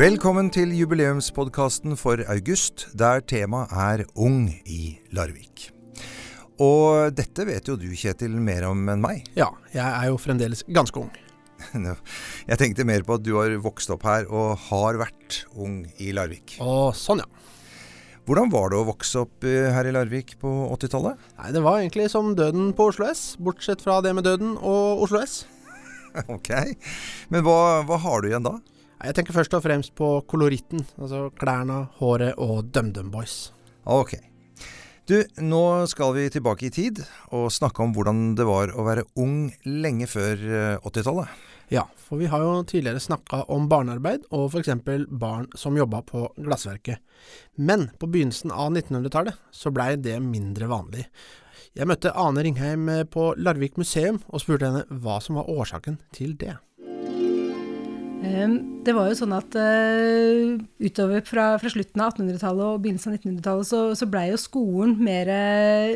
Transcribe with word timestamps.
Velkommen 0.00 0.46
til 0.48 0.70
jubileumspodkasten 0.72 1.92
for 2.00 2.22
august, 2.32 2.86
der 2.96 3.20
temaet 3.20 3.72
er 3.76 4.02
Ung 4.16 4.46
i 4.64 4.94
Larvik. 5.12 5.66
Og 6.56 7.12
dette 7.12 7.44
vet 7.44 7.68
jo 7.68 7.74
du, 7.76 7.90
Kjetil, 7.92 8.38
mer 8.40 8.64
om 8.70 8.80
enn 8.88 9.02
meg. 9.04 9.26
Ja, 9.36 9.50
jeg 9.74 9.84
er 9.84 10.06
jo 10.08 10.16
fremdeles 10.16 10.64
ganske 10.72 11.02
ung. 11.02 11.10
Jeg 12.48 12.56
tenkte 12.62 12.88
mer 12.88 13.04
på 13.04 13.18
at 13.18 13.26
du 13.26 13.34
har 13.36 13.52
vokst 13.60 13.92
opp 13.92 14.08
her 14.08 14.24
og 14.32 14.56
har 14.70 15.02
vært 15.02 15.42
ung 15.52 15.82
i 16.00 16.14
Larvik. 16.16 16.56
Og 16.64 16.96
sånn, 16.96 17.20
ja. 17.20 17.28
Hvordan 18.24 18.48
var 18.56 18.72
det 18.72 18.80
å 18.80 18.88
vokse 18.88 19.26
opp 19.26 19.44
eh, 19.44 19.68
her 19.74 19.84
i 19.84 19.92
Larvik 19.92 20.38
på 20.40 20.54
80-tallet? 20.78 21.28
Nei, 21.42 21.52
Det 21.58 21.66
var 21.68 21.82
egentlig 21.82 22.08
som 22.08 22.32
døden 22.40 22.72
på 22.72 22.88
Oslo 22.94 23.10
S, 23.12 23.34
bortsett 23.36 23.84
fra 23.84 24.00
det 24.00 24.16
med 24.16 24.24
døden 24.24 24.56
og 24.56 25.04
Oslo 25.04 25.20
S. 25.20 25.42
ok. 26.38 26.54
Men 27.28 27.44
hva, 27.44 27.60
hva 27.84 28.00
har 28.08 28.24
du 28.24 28.32
igjen 28.32 28.48
da? 28.48 28.56
Jeg 29.00 29.16
tenker 29.16 29.32
først 29.32 29.54
og 29.56 29.62
fremst 29.64 29.94
på 29.96 30.08
koloritten. 30.28 30.82
Altså 31.00 31.28
klærne, 31.40 31.86
håret 32.00 32.36
og 32.36 32.68
DumDum 32.68 33.08
Boys. 33.12 33.48
Ok. 33.88 34.18
Du, 35.08 35.16
nå 35.42 35.62
skal 35.90 36.12
vi 36.14 36.28
tilbake 36.30 36.68
i 36.68 36.74
tid 36.74 37.00
og 37.34 37.48
snakke 37.50 37.82
om 37.82 37.94
hvordan 37.96 38.34
det 38.38 38.44
var 38.46 38.70
å 38.76 38.84
være 38.86 39.06
ung 39.18 39.48
lenge 39.64 40.06
før 40.06 40.44
80-tallet. 40.84 41.32
Eh, 41.32 41.48
ja, 41.80 41.86
for 41.96 42.20
vi 42.20 42.28
har 42.30 42.44
jo 42.44 42.60
tidligere 42.68 43.02
snakka 43.02 43.44
om 43.50 43.66
barnearbeid 43.70 44.28
og 44.36 44.52
f.eks. 44.52 44.70
barn 45.08 45.48
som 45.58 45.78
jobba 45.78 46.04
på 46.06 46.28
glassverket. 46.36 47.00
Men 47.56 47.88
på 47.98 48.06
begynnelsen 48.10 48.52
av 48.52 48.74
1900-tallet 48.74 49.40
så 49.50 49.72
blei 49.74 49.94
det 49.96 50.20
mindre 50.22 50.68
vanlig. 50.70 51.08
Jeg 51.74 51.86
møtte 51.86 52.14
Ane 52.18 52.44
Ringheim 52.44 52.88
på 53.10 53.32
Larvik 53.38 53.80
museum 53.80 54.20
og 54.28 54.42
spurte 54.42 54.68
henne 54.68 55.00
hva 55.02 55.22
som 55.24 55.40
var 55.40 55.50
årsaken 55.50 56.02
til 56.14 56.36
det. 56.38 56.58
Ehm, 58.20 58.82
det 58.84 58.92
var 58.92 59.08
jo 59.08 59.16
sånn 59.16 59.32
at 59.32 59.54
uh, 59.56 60.58
utover 60.82 61.22
fra, 61.24 61.46
fra, 61.60 61.70
slutten 61.72 62.02
av 62.04 62.12
1800-tallet 62.12 62.66
og 62.66 62.82
begynnelsen 62.84 63.14
av 63.14 63.16
1900-tallet 63.16 63.68
så, 63.70 63.80
så 63.96 64.08
blei 64.12 64.26
jo 64.28 64.40
skolen 64.40 64.94
mer, 65.00 65.30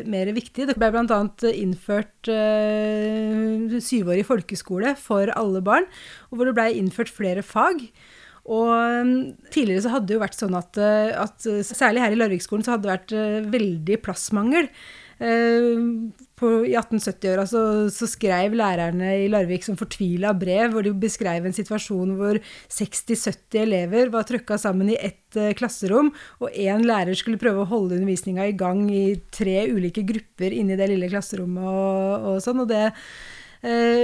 mer, 0.09 0.31
viktig. 0.33 0.65
Det 0.69 0.77
blei 0.79 0.89
bl.a. 0.93 1.19
innført 1.51 2.31
uh, 2.33 3.77
syvårig 3.77 4.25
folkeskole 4.25 4.95
for 4.97 5.29
alle 5.37 5.61
barn, 5.65 5.89
og 6.31 6.39
hvor 6.39 6.49
det 6.49 6.57
blei 6.57 6.69
innført 6.79 7.13
flere 7.13 7.45
fag. 7.45 7.85
Og 8.45 8.69
um, 8.73 9.15
tidligere 9.53 9.85
så 9.85 9.95
hadde 9.95 10.09
det 10.09 10.17
jo 10.17 10.25
vært 10.25 10.37
sånn 10.37 10.57
at, 10.57 10.77
at 10.77 11.47
særlig 11.65 12.03
her 12.03 12.13
i 12.13 12.19
Larvikskolen 12.19 12.65
så 12.65 12.75
hadde 12.75 12.85
det 12.85 12.93
vært 12.93 13.53
veldig 13.53 13.97
plassmangel. 14.05 14.69
På, 16.35 16.49
I 16.67 16.73
1870-åra 16.75 17.45
så, 17.47 17.61
så, 17.93 18.07
skrev 18.11 18.57
lærerne 18.59 19.13
i 19.23 19.29
Larvik 19.31 19.63
som 19.63 19.77
fortvila 19.79 20.33
brev, 20.35 20.73
hvor 20.73 20.83
de 20.83 20.91
beskrev 20.99 21.47
en 21.47 21.55
situasjon 21.55 22.11
hvor 22.19 22.41
60-70 22.75 23.61
elever 23.61 24.11
var 24.11 24.27
trøkka 24.27 24.57
sammen 24.59 24.91
i 24.91 24.97
ett 24.99 25.39
uh, 25.39 25.53
klasserom, 25.55 26.11
og 26.43 26.51
én 26.51 26.83
lærer 26.83 27.15
skulle 27.15 27.39
prøve 27.39 27.63
å 27.63 27.69
holde 27.71 27.95
undervisninga 27.95 28.49
i 28.49 28.57
gang 28.59 28.83
i 28.91 29.05
tre 29.31 29.63
ulike 29.71 30.03
grupper 30.07 30.57
inni 30.59 30.75
det 30.75 30.89
lille 30.91 31.09
klasserommet 31.13 31.71
og, 31.71 32.29
og 32.33 32.43
sånn. 32.43 32.65
og 32.65 32.69
det 32.73 32.83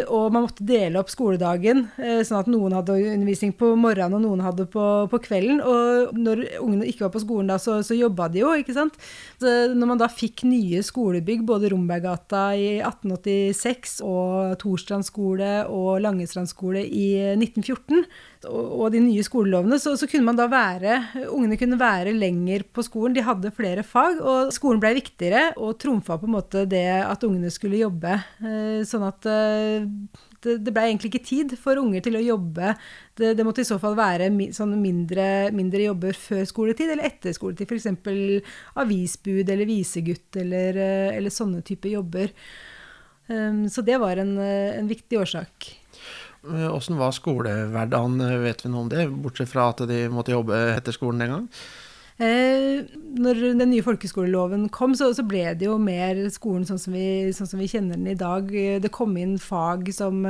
og 0.09 0.31
man 0.33 0.45
måtte 0.47 0.65
dele 0.65 0.97
opp 1.01 1.11
skoledagen, 1.11 1.83
eh, 2.01 2.21
sånn 2.25 2.39
at 2.39 2.49
noen 2.49 2.73
hadde 2.73 2.95
undervisning 2.97 3.51
på 3.57 3.73
morgenen 3.77 4.17
og 4.17 4.23
noen 4.23 4.41
hadde 4.45 4.65
på, 4.71 4.85
på 5.11 5.19
kvelden. 5.21 5.61
Og 5.61 6.15
når 6.17 6.43
ungene 6.61 6.87
ikke 6.89 7.05
var 7.05 7.13
på 7.13 7.21
skolen 7.21 7.51
da, 7.51 7.59
så, 7.61 7.79
så 7.85 7.97
jobba 7.97 8.29
de 8.31 8.41
jo, 8.41 8.53
ikke 8.57 8.75
sant. 8.77 8.97
Så 9.41 9.53
når 9.75 9.91
man 9.93 10.01
da 10.01 10.09
fikk 10.11 10.45
nye 10.49 10.81
skolebygg, 10.85 11.45
både 11.47 11.71
Romberggata 11.73 12.47
i 12.57 12.79
1886 12.79 13.99
og 14.07 14.57
Torstrand 14.61 15.05
skole 15.05 15.53
og 15.69 16.01
Langestrand 16.01 16.49
skole 16.49 16.81
i 16.85 17.09
1914, 17.35 18.05
og 18.49 18.87
de 18.93 19.01
nye 19.03 19.21
skolelovene, 19.25 19.77
så, 19.81 19.93
så, 19.99 20.07
kunne 20.09 20.25
man 20.25 20.37
da 20.39 20.47
være 20.49 20.97
Ungene 21.29 21.57
kunne 21.59 21.77
være 21.79 22.13
lenger 22.15 22.63
på 22.73 22.83
skolen. 22.85 23.13
De 23.13 23.23
hadde 23.25 23.51
flere 23.53 23.83
fag, 23.85 24.17
og 24.17 24.49
skolen 24.55 24.81
ble 24.81 24.95
viktigere 24.97 25.51
og 25.61 25.77
trumfa 25.81 26.17
på 26.17 26.29
en 26.29 26.35
måte 26.37 26.63
det 26.69 26.87
at 27.03 27.25
ungene 27.27 27.51
skulle 27.53 27.81
jobbe. 27.81 28.15
Eh, 28.41 28.81
sånn 28.87 29.05
at 29.05 29.27
eh, 29.29 29.85
det, 30.41 30.57
det 30.65 30.73
ble 30.73 30.87
egentlig 30.87 31.11
ikke 31.11 31.27
tid 31.27 31.53
for 31.61 31.81
unger 31.81 32.01
til 32.05 32.17
å 32.17 32.23
jobbe. 32.23 32.73
Det, 33.17 33.35
det 33.37 33.45
måtte 33.45 33.61
i 33.61 33.69
så 33.69 33.77
fall 33.81 33.97
være 33.99 34.31
sånn 34.57 34.73
mindre, 34.81 35.27
mindre, 35.53 35.85
jobber 35.91 36.17
før 36.17 36.41
skoletid 36.49 36.95
eller 36.95 37.11
etter 37.11 37.37
skoletid. 37.37 37.69
F.eks. 37.69 38.49
avisbud 38.81 39.53
eller 39.53 39.69
visegutt 39.69 40.41
eller, 40.41 40.81
eh, 40.81 41.11
eller 41.19 41.33
sånne 41.33 41.61
type 41.67 41.91
jobber. 41.93 42.33
Så 43.71 43.79
det 43.87 43.95
var 44.01 44.19
en, 44.19 44.33
en 44.41 44.87
viktig 44.89 45.15
årsak. 45.21 45.69
Åssen 46.43 46.97
var 46.97 47.13
skolehverdagen, 47.13 48.17
vet 48.41 48.65
vi 48.65 48.71
noe 48.73 48.87
om 48.87 48.91
det? 48.91 49.05
Bortsett 49.23 49.51
fra 49.51 49.69
at 49.73 49.83
de 49.89 50.03
måtte 50.09 50.33
jobbe 50.33 50.57
etter 50.73 50.95
skolen 50.95 51.21
den 51.21 51.33
gang? 51.35 51.47
Eh, 52.21 52.81
når 53.17 53.39
den 53.59 53.71
nye 53.71 53.85
folkeskoleloven 53.85 54.67
kom, 54.73 54.93
så, 54.97 55.11
så, 55.17 55.25
ble 55.25 55.45
det 55.57 55.65
jo 55.65 55.77
mer 55.81 56.19
skolen 56.33 56.65
sånn 56.67 56.81
som, 56.81 56.93
vi, 56.97 57.31
sånn 57.33 57.49
som, 57.49 57.61
vi, 57.61 57.69
kjenner 57.71 57.97
den 57.97 58.11
i 58.13 58.17
dag. 58.17 58.49
Det 58.81 58.93
kom 58.93 59.15
inn 59.17 59.37
fag 59.41 59.89
som 59.95 60.27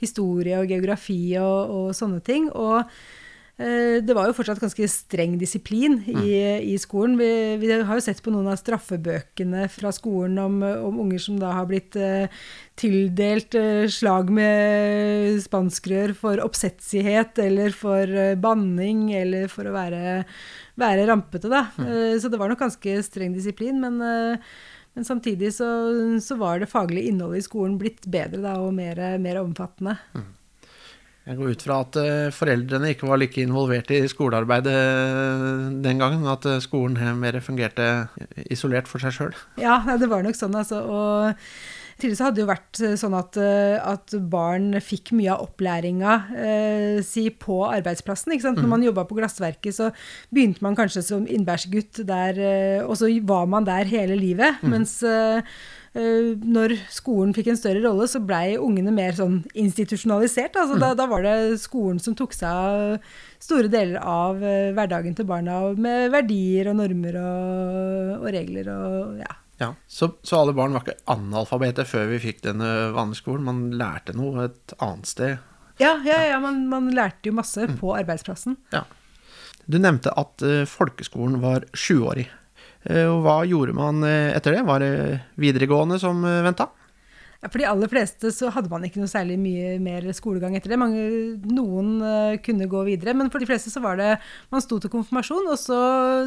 historie 0.00 0.60
og 0.60 0.72
geografi 0.72 1.22
og, 1.40 1.74
og 1.76 1.96
sånne 1.96 2.20
ting. 2.24 2.48
Og 2.52 2.84
Eh, 2.84 3.29
det 3.60 4.14
var 4.16 4.28
jo 4.28 4.34
fortsatt 4.36 4.60
ganske 4.62 4.86
streng 4.88 5.34
disiplin 5.40 5.98
i, 6.08 6.14
mm. 6.14 6.62
i 6.72 6.76
skolen. 6.80 7.18
Vi, 7.20 7.28
vi, 7.60 7.68
har 7.74 7.98
jo 7.98 8.04
sett 8.04 8.22
på 8.24 8.32
noen 8.32 8.48
av 8.48 8.56
straffebøkene 8.56 9.66
fra 9.72 9.92
skolen 9.92 10.38
om, 10.40 10.56
om 10.62 11.02
unger 11.04 11.20
som 11.20 11.36
da 11.40 11.52
har 11.58 11.68
blitt 11.68 11.98
uh, 12.00 12.24
tildelt 12.80 13.58
uh, 13.58 13.84
slag 13.92 14.32
med 14.32 15.42
spanskrør 15.44 16.16
for 16.16 16.40
oppsetsighet 16.44 17.42
eller 17.44 17.76
for 17.76 18.08
uh, 18.08 18.32
banning 18.40 19.10
eller 19.18 19.52
for 19.52 19.68
å 19.68 19.76
være, 19.76 20.24
være 20.80 21.06
rampete, 21.10 21.52
da. 21.52 21.66
Mm. 21.76 22.18
så 22.22 22.32
det 22.32 22.40
var 22.40 22.48
nok 22.52 22.64
ganske 22.64 22.98
streng 23.04 23.36
disiplin. 23.36 23.80
men 23.82 24.00
men 24.90 25.06
samtidig 25.06 25.52
så, 25.54 25.66
så, 26.18 26.34
var 26.34 26.58
det 26.58 26.66
faglige 26.66 27.12
innholdet 27.12 27.44
i 27.44 27.46
skolen 27.46 27.76
blitt 27.78 28.08
bedre 28.10 28.40
da, 28.42 28.56
og 28.58 28.74
mer, 28.74 28.98
mer 29.22 29.38
omfattende. 29.38 29.94
Mm. 30.16 30.24
Jeg 31.28 31.36
går 31.36 31.52
ut 31.52 31.64
fra 31.66 31.80
at 31.84 31.98
uh, 32.00 32.30
foreldrene 32.32 32.94
ikke 32.94 33.08
var 33.08 33.20
like 33.20 33.42
involvert 33.42 33.92
i 33.92 34.00
skolearbeidet 34.08 34.72
uh, 34.72 35.66
den 35.84 36.00
gangen, 36.00 36.24
at 36.30 36.46
uh, 36.48 36.56
skolen 36.64 36.96
mer 37.20 37.36
fungerte 37.44 37.90
isolert 38.50 38.88
for 38.88 39.02
seg 39.02 39.14
sjøl. 39.14 39.36
Ja, 39.60 39.82
det 40.00 40.08
var 40.10 40.24
nok 40.24 40.38
sånn, 40.38 40.56
altså. 40.56 40.80
Og 40.80 41.44
tidligere 42.00 42.16
så 42.16 42.26
hadde 42.26 42.38
det 42.38 42.44
jo 42.46 42.48
vært 42.48 42.80
sånn 43.02 43.14
at, 43.18 43.36
at 43.84 44.14
barn 44.32 44.72
fikk 44.80 45.10
mye 45.12 45.34
av 45.34 45.42
opplæringa 45.44 46.14
si 47.04 47.26
på 47.36 47.58
arbeidsplassen. 47.66 48.32
ikke 48.32 48.46
sant? 48.46 48.56
Når 48.56 48.70
mm. 48.70 48.72
man 48.72 48.86
jobba 48.86 49.04
på 49.04 49.18
glassverket, 49.18 49.76
så 49.76 49.90
begynte 50.32 50.64
man 50.64 50.78
kanskje 50.78 51.04
som 51.04 51.26
innbærsgutt 51.28 52.00
der, 52.08 52.40
og 52.86 52.96
så 52.96 53.10
var 53.28 53.44
man 53.52 53.68
der 53.68 53.92
hele 53.92 54.16
livet. 54.16 54.64
Mm. 54.64 54.72
mens 54.72 54.96
Eh, 55.04 55.42
når 55.90 56.76
skolen 56.94 57.32
fikk 57.34 57.48
en 57.50 57.58
større 57.58 57.80
rolle, 57.82 58.06
så 58.06 58.20
blei 58.22 58.54
ungene 58.54 58.92
mer 58.94 59.16
sånn 59.16 59.40
institusjonalisert. 59.58 60.54
Altså, 60.54 60.76
mm. 60.78 60.82
da, 60.84 60.90
da, 60.94 61.06
var 61.10 61.24
det 61.26 61.58
skolen 61.58 61.98
som 61.98 62.14
tok 62.14 62.36
seg 62.36 62.46
av 62.46 63.08
store 63.42 63.70
deler 63.72 63.98
av 63.98 64.38
uh, 64.38 64.70
hverdagen 64.76 65.16
til 65.18 65.26
barna, 65.28 65.58
med 65.74 66.12
verdier 66.12 66.70
og 66.70 66.78
normer 66.82 67.18
og, 67.20 68.16
og 68.20 68.28
regler 68.34 68.70
og 68.70 69.20
ja. 69.22 69.36
ja 69.62 69.70
så, 69.88 70.12
så, 70.22 70.42
alle 70.42 70.54
barn 70.56 70.76
var 70.76 70.84
ikke 70.84 71.00
analfabeter 71.10 71.88
før 71.88 72.10
vi 72.12 72.22
fikk 72.28 72.44
denne 72.46 72.70
vanneskolen. 72.94 73.46
Man 73.48 73.62
lærte 73.80 74.14
noe 74.16 74.50
et 74.50 74.76
annet 74.78 75.10
sted? 75.10 75.46
Ja, 75.80 75.96
ja, 76.04 76.20
ja 76.28 76.40
man, 76.42 76.66
man, 76.70 76.92
lærte 76.94 77.32
jo 77.32 77.36
masse 77.40 77.66
mm. 77.66 77.78
på 77.80 77.94
arbeidsplassen. 77.96 78.60
Ja. 78.74 78.84
Du 79.70 79.78
nevnte 79.80 80.12
at 80.18 80.44
uh, 80.44 80.62
folkeskolen 80.68 81.40
var 81.42 81.66
sjuårig. 81.74 82.28
Eh, 82.88 83.06
og 83.06 83.24
hva 83.24 83.40
gjorde 83.48 83.76
man 83.76 84.04
eh, 84.06 84.32
etter 84.36 84.56
det? 84.56 84.66
Var 84.68 84.84
det 84.84 84.92
videregående 85.40 85.98
som 86.00 86.22
eh, 86.24 86.42
venta? 86.46 86.70
Ja, 87.40 87.48
for 87.48 87.60
de 87.60 87.68
aller 87.68 87.88
fleste 87.88 88.32
så 88.36 88.50
hadde 88.52 88.68
man 88.72 88.84
ikke 88.84 89.00
noe 89.00 89.08
særlig 89.08 89.38
mye 89.40 89.76
mer 89.80 90.04
skolegang 90.16 90.56
etter 90.56 90.74
det. 90.74 90.78
Mange, 90.80 91.04
noen 91.48 91.94
kunne 92.44 92.68
gå 92.68 92.82
videre, 92.84 93.14
men 93.16 93.30
for 93.32 93.40
de 93.40 93.48
fleste 93.48 93.72
så 93.72 93.80
var 93.80 93.96
det 93.96 94.10
Man 94.52 94.60
sto 94.60 94.76
til 94.76 94.92
konfirmasjon, 94.92 95.48
og 95.48 95.56
så 95.56 95.78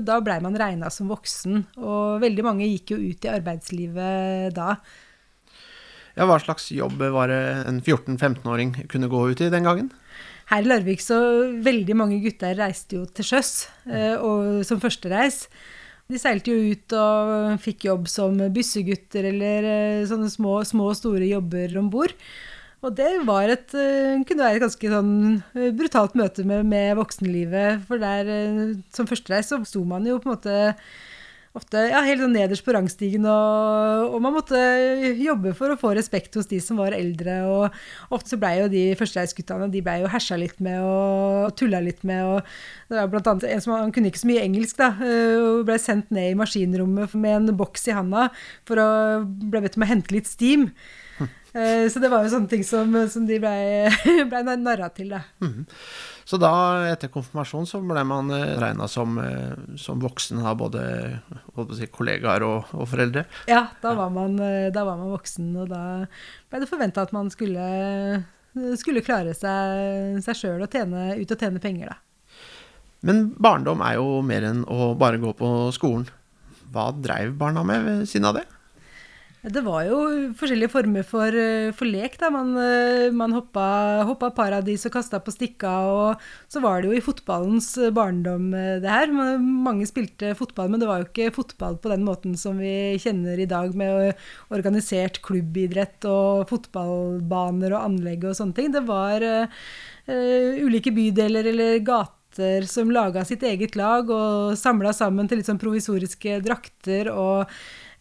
da 0.01 0.17
blei 0.25 0.39
man 0.41 0.57
regna 0.57 0.89
som 0.93 1.11
voksen. 1.13 1.67
Og 1.77 2.23
veldig 2.23 2.45
mange 2.47 2.69
gikk 2.71 2.95
jo 2.95 2.97
ut 3.03 3.27
i 3.27 3.29
arbeidslivet 3.29 4.57
da. 4.57 4.73
Ja, 6.17 6.25
Hva 6.29 6.39
slags 6.41 6.71
jobb 6.73 6.97
var 7.13 7.29
det 7.29 7.43
en 7.69 7.77
14-15-åring 7.81 8.73
kunne 8.89 9.11
gå 9.13 9.21
ut 9.29 9.45
i 9.45 9.51
den 9.53 9.69
gangen? 9.69 9.93
Her 10.49 10.65
i 10.65 10.69
Larvik 10.69 11.01
så 11.01 11.21
veldig 11.61 11.93
mange 11.97 12.17
gutter 12.25 12.57
reiste 12.57 12.97
jo 12.97 13.05
til 13.05 13.29
sjøs 13.35 13.53
og 14.17 14.65
som 14.65 14.81
førstereis. 14.81 15.43
De 16.13 16.19
seilte 16.21 16.53
jo 16.53 16.73
ut 16.73 16.93
og 16.93 17.61
fikk 17.63 17.87
jobb 17.87 18.09
som 18.11 18.37
byssegutter 18.53 19.25
eller 19.31 19.65
eh, 19.65 20.03
sånne 20.09 20.29
små, 20.29 20.59
og 20.61 20.97
store 20.99 21.29
jobber 21.31 21.73
om 21.81 21.87
bord. 21.93 22.13
Og 22.83 22.91
det 22.97 23.07
et, 23.07 23.73
eh, 23.79 24.21
kunne 24.27 24.43
være 24.43 24.59
et 24.59 24.65
ganske 24.65 24.91
sånn 24.91 25.13
eh, 25.55 25.71
brutalt 25.73 26.13
møte 26.19 26.45
med, 26.45 26.67
med 26.69 26.93
voksenlivet. 26.99 27.87
For 27.87 28.01
der 28.01 28.29
som 28.93 29.09
førstereis 29.09 29.49
så 29.49 29.61
sto 29.65 29.81
man 29.87 30.05
jo 30.05 30.19
på 30.21 30.29
en 30.29 30.35
måte 30.35 30.57
ofte 31.57 31.83
ja, 31.91 31.99
helt 32.01 32.23
sånn 32.23 32.33
nederst 32.33 32.65
på 32.65 32.73
rangstigen, 32.73 33.27
og, 33.29 34.07
og, 34.09 34.17
man 34.23 34.33
måtte 34.33 34.57
jobbe 35.19 35.53
for 35.57 35.73
å 35.73 35.77
få 35.77 35.91
respekt 35.93 36.33
hos 36.39 36.49
de 36.49 36.57
som 36.63 36.79
var 36.81 36.95
eldre. 36.97 37.35
Og 37.45 38.15
ofte 38.15 38.33
så 38.33 38.39
blei 38.41 38.55
jo 38.57 38.71
de 38.73 38.85
førstereisguttene 38.97 39.69
de 39.73 39.83
ble 39.85 39.99
jo 40.01 40.09
hersa 40.13 40.39
litt 40.39 40.57
med 40.63 40.81
og 40.81 41.53
tulla 41.59 41.83
litt 41.83 42.01
med. 42.07 42.23
og 42.25 42.89
Det 42.89 42.97
var 42.97 43.13
blant 43.13 43.29
annet 43.29 43.47
en 43.51 43.63
som 43.65 43.75
han 43.77 43.93
kunne 43.93 44.09
ikke 44.09 44.23
så 44.23 44.31
mye 44.31 44.47
engelsk, 44.47 44.81
da, 44.81 44.91
og 44.97 45.63
ble 45.69 45.77
sendt 45.81 46.09
ned 46.15 46.33
i 46.33 46.39
maskinrommet 46.39 47.13
med 47.13 47.39
en 47.39 47.57
boks 47.59 47.87
i 47.91 47.97
handa 47.97 48.29
for 48.67 48.81
å 48.81 48.89
bli 49.23 49.61
bedt 49.61 49.77
om 49.77 49.85
å 49.85 49.93
hente 49.93 50.15
litt 50.15 50.29
steam. 50.29 50.71
Eh, 51.53 51.85
så 51.89 52.01
det 52.01 52.09
var 52.09 52.23
jo 52.25 52.31
sånne 52.33 52.49
ting 52.49 52.63
som, 52.65 52.95
som 53.13 53.27
de 53.29 53.35
blei 53.37 53.85
ble 54.25 54.39
narra 54.57 54.87
til, 54.89 55.11
da. 55.13 55.19
Mm. 55.43 55.67
Så 56.25 56.39
da, 56.41 56.49
etter 56.89 57.11
konfirmasjon, 57.13 57.67
så 57.69 57.77
ble 57.85 58.01
man 58.09 58.31
eh, 58.33 58.55
regna 58.57 58.87
som, 58.89 59.19
eh, 59.21 59.51
som, 59.77 60.01
voksen 60.01 60.41
av 60.41 60.57
både 60.57 60.81
si, 61.77 61.91
kollegaer 61.93 62.45
og, 62.47 62.71
og, 62.73 62.87
foreldre? 62.89 63.27
Ja, 63.45 63.67
da 63.83 63.91
var, 63.99 64.09
man, 64.15 64.39
da 64.73 64.85
var, 64.87 64.97
man, 64.97 65.13
voksen, 65.13 65.51
og 65.61 65.69
da 65.69 65.83
ble 66.49 66.63
det 66.63 66.71
forventa 66.71 67.05
at 67.05 67.13
man 67.13 67.29
skulle, 67.29 67.67
skulle 68.81 69.05
klare 69.05 69.37
seg, 69.37 70.17
seg 70.25 70.39
sjøl 70.39 70.65
og 70.65 70.73
tjene, 70.73 71.11
ut 71.21 71.37
og 71.37 71.37
tjene 71.37 71.61
penger, 71.61 71.93
da. 71.93 72.01
Men 73.05 73.27
barndom 73.35 73.85
er 73.85 73.99
jo 73.99 74.23
mer 74.25 74.45
enn 74.47 74.65
å 74.71 74.93
bare 74.97 75.21
gå 75.21 75.35
på 75.37 75.53
skolen. 75.75 76.07
Hva 76.73 76.89
dreiv 76.95 77.35
barna 77.37 77.61
med 77.67 77.83
ved 77.85 78.05
siden 78.09 78.31
av 78.31 78.39
det? 78.39 78.45
Det 79.43 79.59
var 79.59 79.81
jo 79.83 79.95
forskjellige 80.39 80.71
former 80.71 81.03
for, 81.03 81.27
eh, 81.35 81.73
for 81.75 81.83
lek. 81.83 82.17
da. 82.17 82.29
Man, 82.29 82.55
eh, 82.55 83.11
man 83.11 83.33
hoppa, 83.33 84.05
hoppa, 84.07 84.29
paradis 84.31 84.85
og 84.85 84.93
kasta 84.93 85.19
på 85.19 85.33
stikka. 85.35 85.67
Og 85.67 86.21
så 86.47 86.61
var 86.61 86.81
det 86.81 86.87
jo 86.87 86.95
i 86.95 87.03
fotballens 87.03 87.75
barndom, 87.91 88.53
eh, 88.53 88.79
det 88.79 88.87
her. 88.87 89.07
Mange 89.11 89.85
spilte 89.85 90.33
fotball, 90.33 90.69
men 90.69 90.79
det 90.79 90.87
var 90.87 91.03
jo 91.03 91.09
ikke 91.11 91.35
fotball 91.35 91.75
på 91.75 91.89
den 91.89 92.05
måten 92.05 92.37
som 92.37 92.57
vi 92.57 92.97
kjenner 92.97 93.37
i 93.37 93.45
dag, 93.45 93.75
med 93.75 94.15
organisert 94.49 95.21
klubbidrett 95.21 96.05
og 96.05 96.47
fotballbaner 96.47 97.75
og 97.75 97.83
anlegg 97.83 98.23
og 98.23 98.35
sånne 98.35 98.55
ting. 98.55 98.71
Det 98.71 98.87
var 98.87 99.19
uh, 99.21 99.47
ulike 100.07 100.95
bydeler 100.95 101.51
eller 101.51 101.79
gater 101.79 102.22
som 102.69 102.91
laga 102.93 103.25
sitt 103.27 103.43
eget 103.43 103.77
lag 103.79 104.09
og 104.09 104.57
samla 104.59 104.93
sammen 104.95 105.29
til 105.29 105.41
litt 105.41 105.49
sånn 105.49 105.61
provisoriske 105.61 106.39
drakter. 106.45 107.11
og 107.13 107.49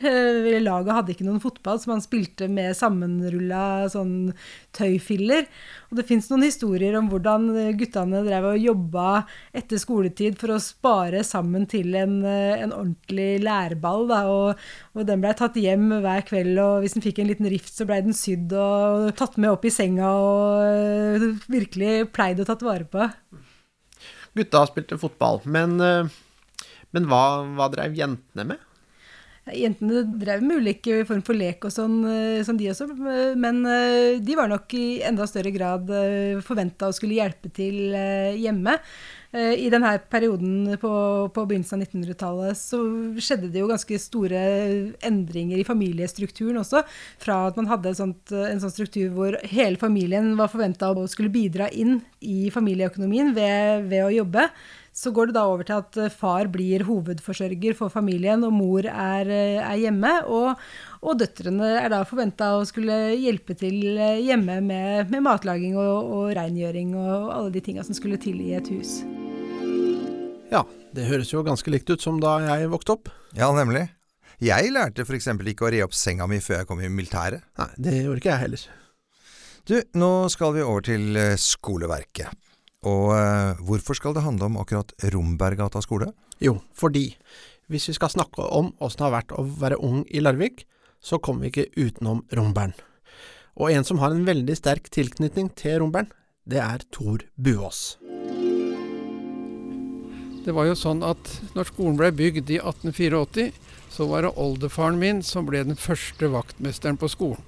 Eh, 0.02 0.58
laget 0.62 0.96
hadde 0.96 1.12
ikke 1.14 1.26
noen 1.26 1.42
fotball, 1.42 1.78
så 1.78 1.90
man 1.92 2.02
spilte 2.02 2.48
med 2.50 2.74
sammenrulla 2.74 3.86
sånn 3.92 4.32
tøyfiller. 4.74 5.46
Og 5.90 5.98
det 5.98 6.06
fins 6.08 6.26
noen 6.30 6.46
historier 6.46 6.96
om 6.98 7.10
hvordan 7.12 7.46
guttene 7.78 8.24
drev 8.26 8.48
og 8.50 8.64
jobba 8.64 9.06
etter 9.54 9.78
skoletid 9.78 10.40
for 10.40 10.56
å 10.56 10.62
spare 10.62 11.22
sammen 11.26 11.68
til 11.70 11.94
en, 11.98 12.18
eh, 12.26 12.64
en 12.64 12.74
ordentlig 12.74 13.44
lærball. 13.44 14.08
Da, 14.10 14.24
og, 14.32 14.66
og, 14.96 15.06
den 15.06 15.22
blei 15.22 15.34
tatt 15.38 15.60
hjem 15.60 15.88
hver 16.02 16.26
kveld, 16.26 16.58
og 16.58 16.82
hvis 16.82 16.98
den 16.98 17.06
fikk 17.06 17.22
en 17.22 17.30
liten 17.30 17.50
rift, 17.52 17.70
så 17.76 17.86
blei 17.86 18.02
den 18.02 18.16
sydd 18.16 18.50
og 18.58 19.12
tatt 19.18 19.38
med 19.38 19.54
opp 19.54 19.64
i 19.68 19.74
senga 19.74 20.10
og 20.18 20.66
eh, 20.66 21.30
virkelig 21.52 22.10
pleid 22.16 22.42
og 22.42 22.50
tatt 22.50 22.66
vare 22.66 22.88
på. 22.90 23.10
Gutta 24.38 24.64
spilte 24.68 24.96
fotball, 25.00 25.42
men, 25.44 25.76
men 25.76 27.08
hva, 27.10 27.24
hva 27.56 27.66
drev 27.72 27.96
jentene 27.98 28.46
med? 28.52 28.68
Jentene 29.50 30.04
drev 30.22 30.42
med 30.46 30.60
ulike 30.62 31.00
form 31.08 31.22
for 31.26 31.34
lek 31.34 31.64
og 31.66 31.72
sånn, 31.74 31.96
eh, 32.06 32.42
som 32.46 32.54
de 32.58 32.68
også, 32.70 32.86
men 33.34 33.64
eh, 33.66 34.20
de 34.22 34.36
var 34.38 34.46
nok 34.52 34.70
i 34.78 35.00
enda 35.02 35.26
større 35.26 35.50
grad 35.50 35.90
eh, 35.90 36.38
forventa 36.46 36.86
å 36.86 36.94
skulle 36.94 37.18
hjelpe 37.18 37.50
til 37.50 37.90
hjemme. 38.38 38.76
I 39.32 39.70
denne 39.72 39.94
perioden 40.12 40.74
på, 40.76 40.90
på 41.32 41.44
begynnelsen 41.48 41.80
av 41.80 41.86
1900-tallet 41.86 42.58
så 42.58 42.80
skjedde 43.16 43.48
det 43.48 43.62
jo 43.62 43.70
ganske 43.70 44.00
store 44.02 44.42
endringer 45.08 45.56
i 45.56 45.64
familiestrukturen 45.64 46.60
også. 46.60 46.82
Fra 47.22 47.38
at 47.48 47.56
man 47.56 47.70
hadde 47.70 47.94
sånt, 47.96 48.28
en 48.36 48.60
sånn 48.60 48.74
struktur 48.74 49.08
hvor 49.16 49.38
hele 49.48 49.80
familien 49.80 50.34
var 50.36 50.52
forventa 50.52 50.92
å 50.92 51.08
skulle 51.08 51.32
bidra 51.32 51.70
inn 51.72 52.02
i 52.20 52.52
familieøkonomien 52.52 53.32
ved, 53.32 53.88
ved 53.88 54.04
å 54.04 54.12
jobbe 54.18 54.50
så 54.92 55.10
går 55.10 55.30
det 55.30 55.36
da 55.38 55.46
over 55.48 55.66
til 55.66 55.80
at 55.80 55.96
eh, 55.96 56.12
far 56.12 56.50
blir 56.52 56.84
hovedforsørger 56.84 57.76
for 57.78 57.92
familien, 57.92 58.44
og 58.44 58.52
mor 58.52 58.86
er, 58.86 59.32
eh, 59.32 59.62
er 59.64 59.80
hjemme. 59.86 60.12
Og, 60.28 60.52
og, 61.00 61.16
døtrene 61.22 61.72
er 61.80 61.88
da 61.92 62.02
forventa 62.08 62.52
å 62.58 62.66
skulle 62.68 63.16
hjelpe 63.16 63.56
til 63.58 63.96
eh, 63.96 64.20
hjemme 64.28 64.60
med, 64.60 65.08
med 65.12 65.24
matlaging 65.24 65.80
og, 65.80 66.12
og 66.12 66.30
rengjøring 66.36 66.94
og 67.00 67.32
alle 67.32 67.56
de 67.56 67.64
tinga 67.64 67.88
som 67.88 67.96
skulle 67.96 68.20
til 68.20 68.40
i 68.44 68.52
et 68.60 68.72
hus. 68.76 69.00
Ja, 70.52 70.66
det 70.92 71.06
høres 71.08 71.30
jo 71.32 71.40
ganske 71.46 71.72
likt 71.72 71.88
ut 71.88 72.02
som 72.04 72.18
da 72.20 72.36
jeg 72.44 72.68
vokste 72.68 72.98
opp. 72.98 73.08
Ja, 73.32 73.48
nemlig. 73.56 73.86
Jeg 74.42 74.72
lærte 74.74 75.06
f.eks. 75.06 75.30
ikke 75.32 75.64
å 75.64 75.70
re 75.72 75.80
opp 75.86 75.94
senga 75.96 76.26
mi 76.28 76.42
før 76.44 76.60
jeg 76.60 76.68
kom 76.68 76.82
i 76.84 76.90
militæret. 76.92 77.46
Nei, 77.56 77.68
det 77.80 77.94
gjorde 78.02 78.20
ikke 78.20 78.32
jeg 78.34 78.42
heller. 78.42 78.66
Du, 79.70 79.76
nå 79.96 80.10
skal 80.34 80.56
vi 80.56 80.64
over 80.66 80.84
til 80.84 81.16
skoleverket. 81.40 82.36
Og 82.90 83.12
uh, 83.14 83.62
hvorfor 83.62 83.96
skal 83.96 84.16
det 84.16 84.26
handle 84.26 84.50
om 84.50 84.58
akkurat 84.60 84.92
Rombergata 85.14 85.80
skole? 85.84 86.10
Jo, 86.42 86.58
fordi 86.74 87.12
hvis 87.72 87.88
vi 87.88 87.96
skal 87.96 88.12
snakke 88.12 88.44
om 88.44 88.72
åssen 88.82 89.00
det 89.00 89.06
har 89.06 89.16
vært 89.16 89.36
å 89.38 89.46
være 89.62 89.78
ung 89.80 90.02
i 90.10 90.20
Larvik, 90.20 90.66
så 91.00 91.16
kommer 91.22 91.46
vi 91.46 91.52
ikke 91.52 91.86
utenom 91.86 92.26
Rombern. 92.36 92.74
Og 93.56 93.72
en 93.72 93.86
som 93.88 94.02
har 94.02 94.12
en 94.12 94.26
veldig 94.26 94.58
sterk 94.58 94.90
tilknytning 94.92 95.52
til 95.56 95.80
Rombern, 95.80 96.10
det 96.44 96.60
er 96.60 96.84
Tor 96.92 97.22
Buås. 97.38 98.01
Det 100.42 100.50
var 100.56 100.66
jo 100.66 100.74
sånn 100.74 101.04
at 101.06 101.28
når 101.54 101.68
skolen 101.70 101.98
ble 102.00 102.08
bygd 102.18 102.50
i 102.50 102.58
1884, 102.58 103.52
så 103.92 104.06
var 104.10 104.24
det 104.24 104.32
oldefaren 104.40 104.98
min 104.98 105.20
som 105.22 105.46
ble 105.46 105.60
den 105.68 105.78
første 105.78 106.30
vaktmesteren 106.32 106.98
på 106.98 107.10
skolen. 107.12 107.42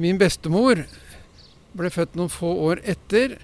Min 0.00 0.16
bestemor 0.18 0.86
ble 1.76 1.90
født 1.92 2.16
noen 2.16 2.32
få 2.32 2.52
år 2.70 2.80
etter, 2.88 3.36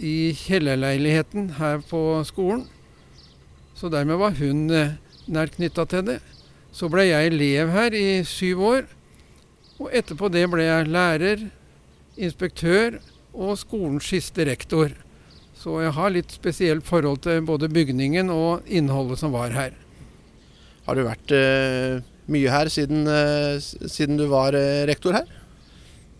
i 0.00 0.32
kjellerleiligheten 0.32 1.58
her 1.58 1.82
på 1.84 2.00
skolen. 2.24 2.64
Så 3.76 3.90
dermed 3.92 4.16
var 4.20 4.32
hun 4.38 4.70
eh, 4.72 4.94
nær 5.28 5.52
knytta 5.52 5.84
til 5.92 6.06
det. 6.06 6.18
Så 6.72 6.88
ble 6.88 7.04
jeg 7.04 7.34
elev 7.34 7.72
her 7.74 7.96
i 7.96 8.22
syv 8.24 8.62
år. 8.64 8.88
Og 9.76 9.92
etterpå 9.92 10.30
det 10.32 10.46
ble 10.52 10.64
jeg 10.64 10.88
lærer, 10.88 11.44
inspektør 12.16 12.96
og 13.32 13.58
skolens 13.60 14.08
siste 14.08 14.48
rektor. 14.48 14.96
Så 15.60 15.76
jeg 15.82 15.92
har 15.92 16.12
litt 16.14 16.32
spesielt 16.32 16.86
forhold 16.88 17.20
til 17.26 17.42
både 17.44 17.68
bygningen 17.68 18.30
og 18.32 18.64
innholdet 18.64 19.20
som 19.20 19.34
var 19.34 19.52
her. 19.52 19.74
Har 20.86 20.96
du 20.96 21.04
vært 21.04 21.34
uh, 21.36 22.00
mye 22.32 22.54
her 22.54 22.70
siden, 22.72 23.04
uh, 23.04 23.60
siden 23.60 24.16
du 24.16 24.24
var 24.30 24.56
uh, 24.56 24.86
rektor 24.88 25.18
her? 25.18 25.28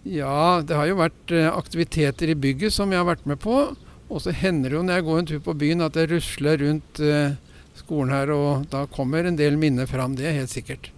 Ja, 0.05 0.61
det 0.65 0.76
har 0.76 0.88
jo 0.88 0.99
vært 1.00 1.33
aktiviteter 1.33 2.33
i 2.33 2.37
bygget 2.37 2.73
som 2.73 2.93
jeg 2.93 3.00
har 3.00 3.09
vært 3.09 3.26
med 3.29 3.41
på. 3.41 3.57
Og 4.11 4.23
så 4.25 4.33
hender 4.33 4.73
det 4.73 4.76
jo 4.76 4.85
når 4.85 4.99
jeg 4.99 5.07
går 5.09 5.19
en 5.21 5.29
tur 5.31 5.43
på 5.45 5.57
byen 5.61 5.85
at 5.85 5.97
jeg 5.97 6.09
rusler 6.11 6.61
rundt 6.61 7.00
skolen 7.76 8.15
her, 8.15 8.33
og 8.33 8.65
da 8.73 8.87
kommer 8.93 9.29
en 9.29 9.37
del 9.37 9.61
minner 9.61 9.88
fram. 9.88 10.17
Det 10.17 10.25
er 10.26 10.38
helt 10.41 10.53
sikkert. 10.53 10.88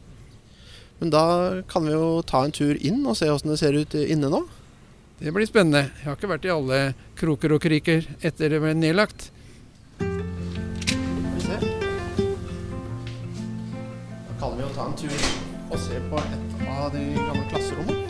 Men 1.02 1.10
da 1.10 1.24
kan 1.70 1.86
vi 1.86 1.96
jo 1.96 2.22
ta 2.26 2.44
en 2.46 2.54
tur 2.54 2.78
inn 2.78 3.02
og 3.02 3.18
se 3.18 3.30
åssen 3.30 3.50
det 3.50 3.58
ser 3.60 3.74
ut 3.74 3.98
inne 3.98 4.30
nå. 4.30 4.44
Det 5.24 5.30
blir 5.30 5.46
spennende. 5.46 5.84
Jeg 6.00 6.08
har 6.08 6.16
ikke 6.18 6.28
vært 6.32 6.46
i 6.48 6.50
alle 6.50 6.78
kroker 7.14 7.52
og 7.54 7.60
kriker 7.62 8.02
etter 8.26 8.50
det 8.50 8.58
ble 8.58 8.72
nedlagt. 8.74 9.28
Da 10.00 10.06
kan 14.40 14.56
vi 14.58 14.64
jo 14.64 14.70
ta 14.74 14.88
en 14.88 14.96
tur 14.98 15.14
og 15.70 15.78
se 15.78 16.00
på 16.10 16.18
et 16.18 16.64
av 16.72 16.88
de 16.96 17.04
gamle 17.14 17.44
klasserommene. 17.52 18.02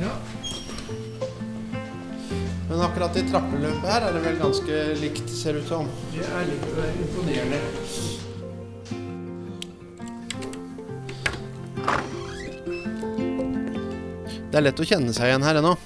Ja. 0.00 0.14
Men 2.70 2.86
akkurat 2.88 3.20
i 3.20 3.26
trappeløpet 3.28 3.92
her 3.92 4.08
er 4.08 4.16
det 4.16 4.24
vel 4.24 4.40
ganske 4.40 4.80
likt, 5.02 5.28
ser 5.28 5.60
det 5.60 5.66
ut 5.66 5.74
som. 5.74 5.92
Det 6.16 6.24
er 6.24 6.48
litt 6.48 6.66
imponerende. 7.04 7.60
Det 14.48 14.56
er 14.56 14.64
lett 14.70 14.80
å 14.80 14.88
kjenne 14.88 15.12
seg 15.12 15.28
igjen 15.28 15.44
her 15.44 15.60
ennå. 15.60 15.76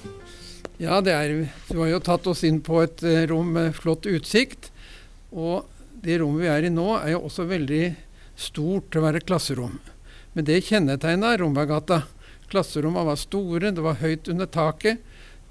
Ja, 0.81 1.01
det 1.05 1.13
er 1.13 1.33
Du 1.69 1.79
har 1.81 1.91
jo 1.91 2.01
tatt 2.03 2.27
oss 2.27 2.43
inn 2.47 2.61
på 2.65 2.81
et 2.83 3.03
eh, 3.05 3.25
rom 3.29 3.53
med 3.55 3.75
flott 3.77 4.07
utsikt. 4.09 4.71
Og 5.31 5.69
det 6.03 6.19
rommet 6.21 6.43
vi 6.43 6.51
er 6.51 6.67
i 6.67 6.73
nå, 6.73 6.87
er 6.99 7.13
jo 7.13 7.23
også 7.27 7.45
veldig 7.49 7.83
stort 8.39 8.89
til 8.91 9.01
å 9.01 9.07
være 9.07 9.23
klasserom. 9.23 9.79
Men 10.33 10.47
det 10.49 10.63
kjennetegna 10.67 11.35
Romberggata. 11.37 12.03
Klasserommene 12.49 13.07
var 13.11 13.21
store, 13.21 13.71
det 13.73 13.85
var 13.85 14.01
høyt 14.01 14.29
under 14.29 14.49
taket. 14.49 15.01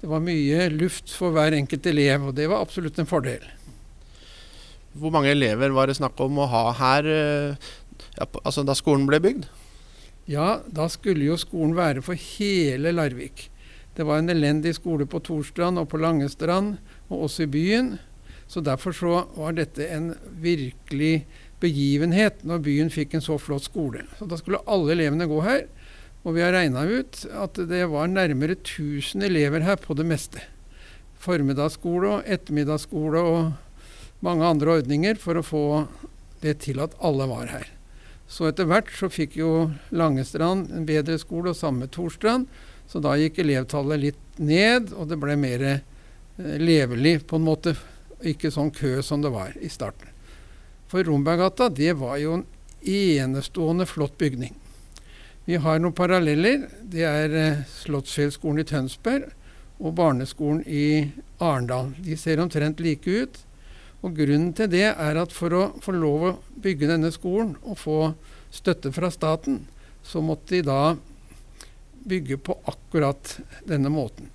Det 0.03 0.09
var 0.11 0.23
mye 0.23 0.67
luft 0.71 1.13
for 1.15 1.31
hver 1.35 1.55
enkelt 1.55 1.87
elev, 1.87 2.27
og 2.27 2.35
det 2.35 2.49
var 2.51 2.63
absolutt 2.63 2.99
en 2.99 3.07
fordel. 3.07 3.43
Hvor 4.99 5.13
mange 5.15 5.31
elever 5.31 5.71
var 5.73 5.87
det 5.87 5.97
snakk 5.97 6.19
om 6.21 6.43
å 6.43 6.49
ha 6.51 6.65
her 6.77 7.07
eh, 7.09 7.69
ja, 8.19 8.27
altså 8.43 8.65
da 8.67 8.75
skolen 8.77 9.07
ble 9.09 9.21
bygd? 9.23 9.47
Ja, 10.29 10.59
da 10.67 10.85
skulle 10.91 11.25
jo 11.25 11.39
skolen 11.39 11.73
være 11.75 12.03
for 12.05 12.19
hele 12.19 12.93
Larvik. 12.93 13.47
Det 13.93 14.05
var 14.07 14.19
en 14.19 14.31
elendig 14.33 14.73
skole 14.79 15.05
på 15.05 15.21
Torstrand 15.21 15.77
og 15.81 15.91
på 15.91 15.99
Langestrand, 16.01 16.77
og 17.09 17.27
også 17.27 17.45
i 17.45 17.51
byen. 17.53 17.93
Så 18.49 18.61
derfor 18.61 18.95
så 18.95 19.23
var 19.37 19.55
dette 19.57 19.85
en 19.93 20.13
virkelig 20.41 21.25
begivenhet 21.63 22.41
når 22.45 22.63
byen 22.65 22.91
fikk 22.93 23.15
en 23.15 23.23
så 23.23 23.37
flott 23.39 23.67
skole. 23.69 24.03
Så 24.17 24.27
da 24.29 24.37
skulle 24.39 24.63
alle 24.67 24.95
elevene 24.95 25.29
gå 25.29 25.39
her. 25.45 25.67
Og 26.23 26.37
vi 26.37 26.43
har 26.43 26.55
regna 26.55 26.85
ut 26.87 27.25
at 27.35 27.59
det 27.69 27.83
var 27.91 28.09
nærmere 28.11 28.55
1000 28.55 29.25
elever 29.27 29.63
her 29.65 29.79
på 29.79 29.95
det 29.97 30.07
meste. 30.07 30.43
Formiddagsskole 31.23 32.17
og 32.17 32.27
ettermiddagsskole 32.31 33.19
og 33.19 34.23
mange 34.23 34.47
andre 34.47 34.79
ordninger 34.79 35.19
for 35.19 35.39
å 35.39 35.45
få 35.45 35.65
det 36.43 36.57
til 36.63 36.79
at 36.83 36.95
alle 37.03 37.27
var 37.27 37.51
her. 37.51 37.67
Så 38.27 38.47
etter 38.47 38.67
hvert 38.67 38.89
så 38.95 39.11
fikk 39.11 39.35
jo 39.37 39.49
Langestrand 39.91 40.71
en 40.71 40.87
bedre 40.87 41.19
skole, 41.21 41.51
og 41.51 41.59
samme 41.59 41.89
Torstrand. 41.91 42.47
Så 42.87 43.01
da 43.03 43.15
gikk 43.17 43.39
elevtallet 43.41 44.01
litt 44.01 44.39
ned, 44.41 44.91
og 44.93 45.09
det 45.09 45.19
ble 45.21 45.37
mer 45.39 45.63
eh, 45.67 45.83
levelig 46.61 47.21
på 47.29 47.39
en 47.39 47.47
måte. 47.47 47.75
Ikke 48.23 48.53
sånn 48.53 48.71
kø 48.71 49.01
som 49.03 49.23
det 49.23 49.33
var 49.33 49.55
i 49.59 49.69
starten. 49.71 50.07
For 50.87 51.03
Romberggata, 51.03 51.67
det 51.73 51.95
var 51.99 52.19
jo 52.21 52.37
en 52.37 52.45
enestående 52.87 53.87
flott 53.89 54.15
bygning. 54.21 54.53
Vi 55.43 55.57
har 55.59 55.79
noen 55.81 55.95
paralleller. 55.95 56.67
Det 56.79 57.03
er 57.03 57.33
eh, 57.35 57.63
Slottsfjellskolen 57.81 58.63
i 58.63 58.67
Tønsberg 58.67 59.31
og 59.83 59.95
barneskolen 59.97 60.61
i 60.69 61.11
Arendal. 61.43 61.91
De 61.99 62.15
ser 62.19 62.39
omtrent 62.39 62.79
like 62.83 63.09
ut. 63.09 63.41
Og 64.03 64.15
Grunnen 64.15 64.51
til 64.55 64.69
det 64.71 64.89
er 64.91 65.19
at 65.19 65.35
for 65.35 65.55
å 65.55 65.63
få 65.83 65.95
lov 65.95 66.23
å 66.27 66.37
bygge 66.63 66.89
denne 66.91 67.11
skolen 67.15 67.55
og 67.63 67.79
få 67.79 67.97
støtte 68.53 68.91
fra 68.95 69.09
staten, 69.11 69.63
så 70.03 70.21
måtte 70.23 70.57
de 70.57 70.65
da 70.67 70.95
bygge 72.07 72.37
på 72.43 72.57
akkurat 72.69 73.37
denne 73.67 73.91
måten. 73.93 74.29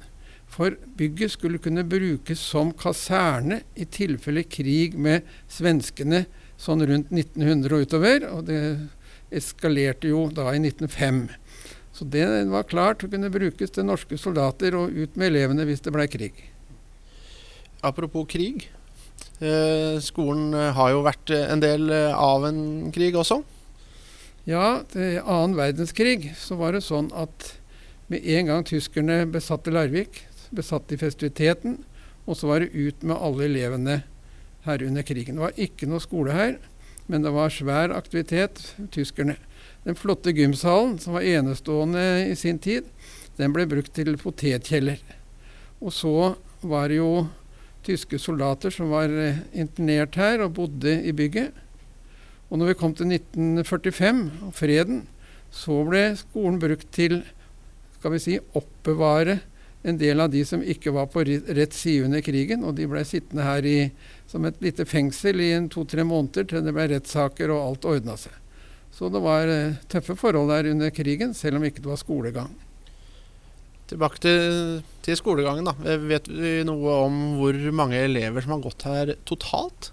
For 0.49 0.75
bygget 0.99 1.35
skulle 1.37 1.61
kunne 1.63 1.85
brukes 1.87 2.41
som 2.41 2.73
kaserne 2.73 3.61
i 3.77 3.85
tilfelle 3.85 4.43
krig 4.49 4.97
med 4.99 5.27
svenskene 5.53 6.25
sånn 6.59 6.83
rundt 6.89 7.13
1900 7.13 7.77
og 7.77 7.85
utover. 7.87 8.25
Og 8.33 8.47
det 8.49 8.63
eskalerte 9.35 10.11
jo 10.11 10.27
da 10.35 10.51
i 10.55 10.63
1905. 10.63 11.27
Så 11.93 12.07
det 12.09 12.25
var 12.51 12.67
klart 12.71 13.05
å 13.05 13.11
kunne 13.11 13.31
brukes 13.33 13.75
til 13.75 13.87
norske 13.87 14.19
soldater 14.21 14.77
og 14.79 14.95
ut 14.95 15.17
med 15.19 15.33
elevene 15.33 15.67
hvis 15.69 15.85
det 15.85 15.95
blei 15.95 16.09
krig. 16.11 16.35
Apropos 17.85 18.27
krig. 18.31 18.69
Eh, 19.39 20.01
skolen 20.03 20.51
eh, 20.55 20.73
har 20.75 20.91
jo 20.91 21.05
vært 21.07 21.31
eh, 21.35 21.47
en 21.53 21.63
del 21.63 21.91
eh, 21.95 22.11
av 22.15 22.47
en 22.49 22.91
krig 22.95 23.15
også. 23.19 23.39
Ja, 24.49 24.81
til 24.91 25.21
annen 25.23 25.55
verdenskrig 25.59 26.33
så 26.41 26.57
var 26.59 26.75
det 26.75 26.83
sånn 26.87 27.13
at 27.15 27.53
med 28.09 28.25
en 28.25 28.49
gang 28.49 28.65
tyskerne 28.67 29.23
besatte 29.33 29.73
Larvik, 29.73 30.23
besatte 30.55 30.95
de 30.95 31.01
festiviteten, 31.01 31.79
og 32.29 32.37
så 32.37 32.49
var 32.51 32.65
det 32.65 32.73
ut 32.77 33.05
med 33.05 33.17
alle 33.17 33.47
elevene 33.49 34.01
her 34.65 34.85
under 34.85 35.05
krigen. 35.07 35.37
Det 35.37 35.45
var 35.45 35.61
ikke 35.61 35.89
noe 35.89 36.03
skole 36.03 36.37
her, 36.37 36.57
men 37.09 37.25
det 37.25 37.33
var 37.33 37.53
svær 37.53 37.93
aktivitet, 37.97 38.61
tyskerne. 38.93 39.39
Den 39.85 39.97
flotte 39.97 40.35
gymsalen, 40.37 40.99
som 41.01 41.17
var 41.17 41.25
enestående 41.25 42.05
i 42.29 42.35
sin 42.37 42.61
tid, 42.61 42.89
den 43.39 43.55
ble 43.55 43.69
brukt 43.71 43.95
til 43.97 44.17
potetkjeller. 44.21 45.01
Og 45.81 45.95
så 45.95 46.35
var 46.61 46.91
det 46.91 46.99
jo 46.99 47.29
tyske 47.87 48.19
soldater 48.21 48.75
som 48.75 48.91
var 48.93 49.13
eh, 49.13 49.41
internert 49.57 50.19
her 50.19 50.43
og 50.45 50.57
bodde 50.59 50.99
i 51.07 51.15
bygget. 51.17 51.55
Og 52.49 52.59
når 52.59 52.73
vi 52.73 52.79
kom 52.81 52.95
til 52.97 53.13
1945 53.15 54.23
og 54.49 54.55
freden, 54.57 55.03
så 55.55 55.81
ble 55.89 56.11
skolen 56.19 56.59
brukt 56.61 56.91
til 56.93 57.23
skal 57.99 58.15
vi 58.15 58.23
si, 58.23 58.37
oppbevare 58.59 59.39
en 59.83 59.99
del 59.99 60.21
av 60.21 60.31
de 60.31 60.43
som 60.47 60.63
ikke 60.63 60.93
var 60.95 61.09
på 61.13 61.23
rett 61.25 61.75
side 61.75 62.07
under 62.09 62.23
krigen. 62.25 62.65
Og 62.67 62.77
de 62.79 62.89
ble 62.91 63.05
sittende 63.07 63.47
her 63.47 63.67
i, 63.67 63.79
som 64.31 64.47
et 64.49 64.59
lite 64.65 64.87
fengsel 64.89 65.43
i 65.43 65.51
to-tre 65.73 66.05
måneder 66.07 66.49
til 66.49 66.65
det 66.67 66.75
ble 66.77 66.89
rettssaker 66.93 67.53
og 67.55 67.65
alt 67.65 67.91
ordna 67.97 68.17
seg. 68.21 68.35
Så 68.95 69.11
det 69.13 69.21
var 69.23 69.47
uh, 69.47 69.77
tøffe 69.91 70.17
forhold 70.19 70.51
der 70.51 70.73
under 70.73 70.91
krigen, 70.95 71.35
selv 71.37 71.61
om 71.61 71.67
ikke 71.69 71.85
det 71.85 71.93
var 71.93 72.01
skolegang. 72.01 72.57
Tilbake 73.89 74.21
til, 74.21 74.81
til, 75.05 75.17
skolegangen. 75.17 75.69
da. 75.69 75.77
Eh, 75.87 76.03
vet 76.11 76.27
vi 76.29 76.59
noe 76.67 76.97
om 77.07 77.21
hvor 77.39 77.57
mange 77.73 78.01
elever 78.03 78.45
som 78.45 78.57
har 78.57 78.65
gått 78.67 78.85
her 78.89 79.15
totalt? 79.29 79.93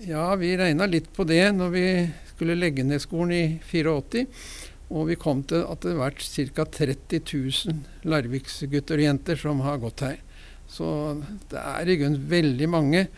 Ja, 0.00 0.32
vi 0.40 0.54
regna 0.56 0.88
litt 0.88 1.10
på 1.12 1.26
det 1.28 1.44
når 1.52 1.74
vi 1.74 1.84
skulle 2.32 2.56
legge 2.56 2.86
ned 2.88 3.02
skolen 3.04 3.34
i 3.36 3.44
84. 3.68 4.24
Og 4.90 5.06
vi 5.06 5.16
kom 5.18 5.44
til 5.46 5.62
at 5.70 5.84
det 5.84 5.94
har 5.94 6.02
vært 6.10 6.24
ca. 6.26 6.66
30 6.66 7.20
000 7.22 8.10
Larviksgutter 8.10 8.98
og 8.98 9.06
-jenter 9.06 9.38
som 9.38 9.60
har 9.60 9.78
gått 9.78 10.00
her. 10.00 10.18
Så 10.66 10.86
det 11.50 11.58
er 11.58 11.88
i 11.88 11.96
grunnen 11.96 12.30
veldig 12.30 12.68
mange 12.68 13.08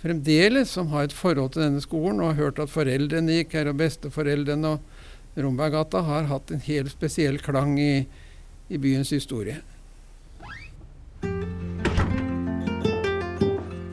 fremdeles 0.00 0.70
som 0.70 0.88
har 0.92 1.08
et 1.08 1.16
forhold 1.16 1.52
til 1.52 1.62
denne 1.66 1.80
skolen, 1.80 2.20
og 2.20 2.32
har 2.32 2.44
hørt 2.44 2.58
at 2.58 2.72
foreldrene 2.72 3.40
gikk 3.40 3.56
her, 3.58 3.68
og 3.68 3.80
besteforeldrene. 3.80 4.76
Og 4.76 5.40
Romberggata 5.40 6.02
har 6.02 6.28
hatt 6.30 6.50
en 6.50 6.60
helt 6.64 6.92
spesiell 6.92 7.38
klang 7.38 7.78
i, 7.78 8.06
i 8.68 8.80
byens 8.80 9.12
historie. 9.14 9.60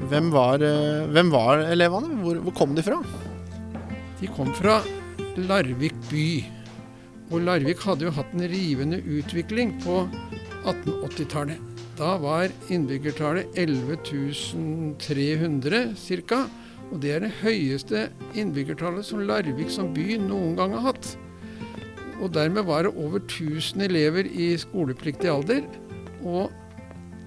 Hvem 0.07 0.29
var, 0.31 0.63
eh, 0.63 1.07
hvem 1.11 1.31
var 1.31 1.65
elevene? 1.67 2.21
Hvor, 2.23 2.39
hvor, 2.45 2.53
kom 2.55 2.75
de 2.75 2.83
fra? 2.83 3.01
De 4.21 4.27
kom 4.31 4.53
fra 4.55 4.79
Larvik 5.35 5.97
by. 6.09 6.56
Og 7.27 7.41
Larvik 7.43 7.81
hadde 7.83 8.07
jo 8.07 8.13
hatt 8.15 8.31
en 8.35 8.45
rivende 8.47 9.01
utvikling 9.03 9.73
på 9.83 10.05
1880-tallet. 10.63 11.59
Da 11.97 12.13
var 12.21 12.53
innbyggertallet 12.71 13.57
11 13.57 13.97
300 15.01 15.81
ca. 16.29 16.41
Og 16.87 17.01
det 17.03 17.11
er 17.11 17.25
det 17.25 17.33
høyeste 17.41 18.05
innbyggertallet 18.37 19.03
som 19.05 19.25
Larvik 19.27 19.73
som 19.73 19.91
by 19.95 20.15
noen 20.23 20.55
gang 20.59 20.75
har 20.77 20.93
hatt. 20.93 21.09
Og 22.21 22.31
dermed 22.33 22.65
var 22.69 22.87
det 22.87 22.95
over 22.95 23.19
1000 23.19 23.83
elever 23.89 24.29
i 24.29 24.53
skolepliktig 24.61 25.29
alder. 25.29 25.67
Og 26.23 26.53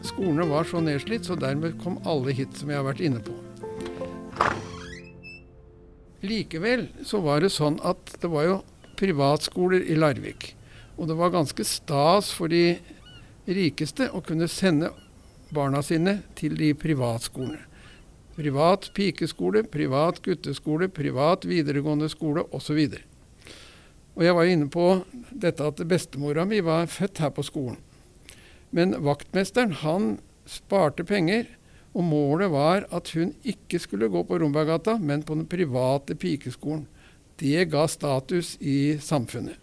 skolene 0.07 0.49
var 0.49 0.64
så 0.64 0.80
nedslitt, 0.80 1.28
så 1.28 1.37
dermed 1.37 1.76
kom 1.83 2.00
alle 2.09 2.33
hit, 2.33 2.57
som 2.57 2.73
jeg 2.73 2.80
har 2.80 2.88
vært 2.88 3.04
inne 3.04 3.21
på. 3.21 3.37
Likevel 6.25 6.88
så 7.07 7.21
var 7.25 7.45
det 7.45 7.52
sånn 7.52 7.78
at 7.87 8.16
det 8.21 8.28
var 8.33 8.49
jo 8.49 8.57
privatskoler 9.00 9.85
i 9.88 9.97
Larvik. 9.99 10.54
Og 11.00 11.09
det 11.09 11.16
var 11.16 11.33
ganske 11.33 11.64
stas 11.64 12.30
for 12.37 12.52
de 12.52 12.76
rikeste 13.49 14.11
å 14.12 14.21
kunne 14.25 14.49
sende 14.52 14.92
barna 15.54 15.83
sine 15.83 16.21
til 16.38 16.57
de 16.59 16.75
privatskolene. 16.78 17.66
Privat 18.37 18.87
pikeskole, 18.97 19.64
privat 19.69 20.21
gutteskole, 20.25 20.88
privat 20.88 21.45
videregående 21.49 22.09
skole 22.09 22.45
osv. 22.57 22.78
Og 24.16 24.25
jeg 24.25 24.37
var 24.37 24.49
inne 24.49 24.69
på 24.73 24.87
dette 25.30 25.66
at 25.66 25.83
bestemora 25.88 26.47
mi 26.49 26.61
var 26.64 26.88
født 26.88 27.21
her 27.25 27.33
på 27.37 27.45
skolen. 27.45 27.80
Men 28.71 28.95
vaktmesteren 29.02 29.75
han 29.83 30.12
sparte 30.49 31.04
penger, 31.07 31.49
og 31.90 32.07
målet 32.07 32.52
var 32.52 32.87
at 32.95 33.11
hun 33.16 33.33
ikke 33.42 33.80
skulle 33.83 34.09
gå 34.12 34.23
på 34.28 34.38
Rombagata, 34.38 34.95
men 34.99 35.25
på 35.26 35.35
den 35.35 35.49
private 35.50 36.14
pikeskolen. 36.14 36.87
Det 37.40 37.64
ga 37.73 37.87
status 37.88 38.54
i 38.61 38.99
samfunnet. 39.00 39.56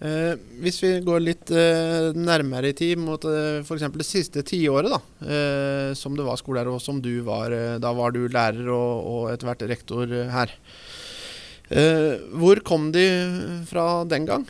Eh, 0.00 0.32
hvis 0.62 0.78
vi 0.80 0.90
går 1.04 1.20
litt 1.20 1.50
eh, 1.52 2.14
nærmere 2.16 2.70
i 2.70 2.76
tid, 2.76 2.96
mot 2.96 3.20
eh, 3.28 3.58
f.eks. 3.60 3.84
det 3.98 4.06
siste 4.06 4.44
tiåret, 4.48 4.88
da, 4.94 5.00
eh, 5.26 5.90
som 5.98 6.14
det 6.16 6.24
var 6.24 6.38
skolelærer, 6.40 6.72
og 6.72 6.80
som 6.80 7.02
du 7.04 7.18
var 7.26 7.52
eh, 7.52 7.76
Da 7.82 7.92
var 7.92 8.14
du 8.16 8.22
lærer 8.24 8.70
og, 8.72 9.02
og 9.10 9.26
etter 9.34 9.50
hvert 9.50 9.66
rektor 9.74 10.14
her. 10.32 10.54
Eh, 11.68 12.22
hvor 12.32 12.62
kom 12.64 12.88
de 12.94 13.04
fra 13.68 14.06
den 14.08 14.24
gang? 14.30 14.46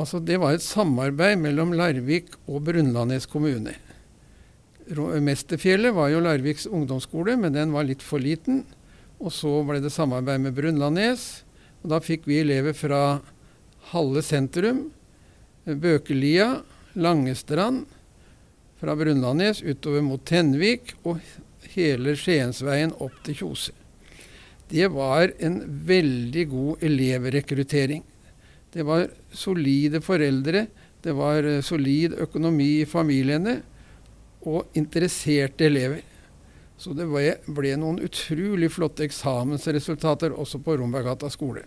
Altså, 0.00 0.22
det 0.24 0.40
var 0.40 0.56
et 0.56 0.64
samarbeid 0.64 1.36
mellom 1.42 1.76
Larvik 1.76 2.32
og 2.46 2.64
Brunlandnes 2.70 3.28
kommune. 3.28 3.76
Mesterfjellet 4.86 5.92
var 5.96 6.08
jo 6.12 6.24
Larviks 6.24 6.66
ungdomsskole, 6.70 7.36
men 7.40 7.52
den 7.52 7.72
var 7.74 7.84
litt 7.88 8.04
for 8.04 8.22
liten. 8.22 8.64
Og 9.20 9.32
så 9.32 9.52
ble 9.66 9.80
det 9.84 9.94
samarbeid 9.94 10.42
med 10.44 10.56
Brunlandnes. 10.56 11.44
Og 11.82 11.92
da 11.94 12.02
fikk 12.04 12.26
vi 12.28 12.42
elever 12.42 12.76
fra 12.76 13.20
Halle 13.92 14.22
sentrum, 14.26 14.88
Bøkelia, 15.66 16.60
Langestrand, 16.98 17.86
fra 18.76 18.94
Brunlandnes 18.98 19.62
utover 19.64 20.04
mot 20.04 20.22
Tenvik 20.28 20.92
og 21.06 21.22
hele 21.72 22.16
Skiensveien 22.18 22.92
opp 23.00 23.16
til 23.24 23.40
Kjose 23.40 23.74
det 24.68 24.88
var 24.90 25.30
en 25.38 25.60
veldig 25.86 26.44
god 26.50 26.82
elevrekruttering. 26.82 28.02
Det 28.72 28.82
var 28.82 29.06
solide 29.30 30.00
foreldre, 30.02 30.66
det 31.02 31.14
var 31.14 31.46
eh, 31.46 31.62
solid 31.62 32.16
økonomi 32.26 32.80
i 32.82 32.88
familiene 32.88 33.60
og 34.46 34.66
interesserte 34.78 35.68
elever. 35.68 36.02
Så 36.76 36.92
det 36.96 37.06
ble, 37.08 37.38
ble 37.56 37.72
noen 37.80 38.02
utrolig 38.04 38.68
flotte 38.74 39.06
eksamensresultater 39.06 40.34
også 40.36 40.60
på 40.64 40.76
Rombergata 40.76 41.30
skole. 41.32 41.64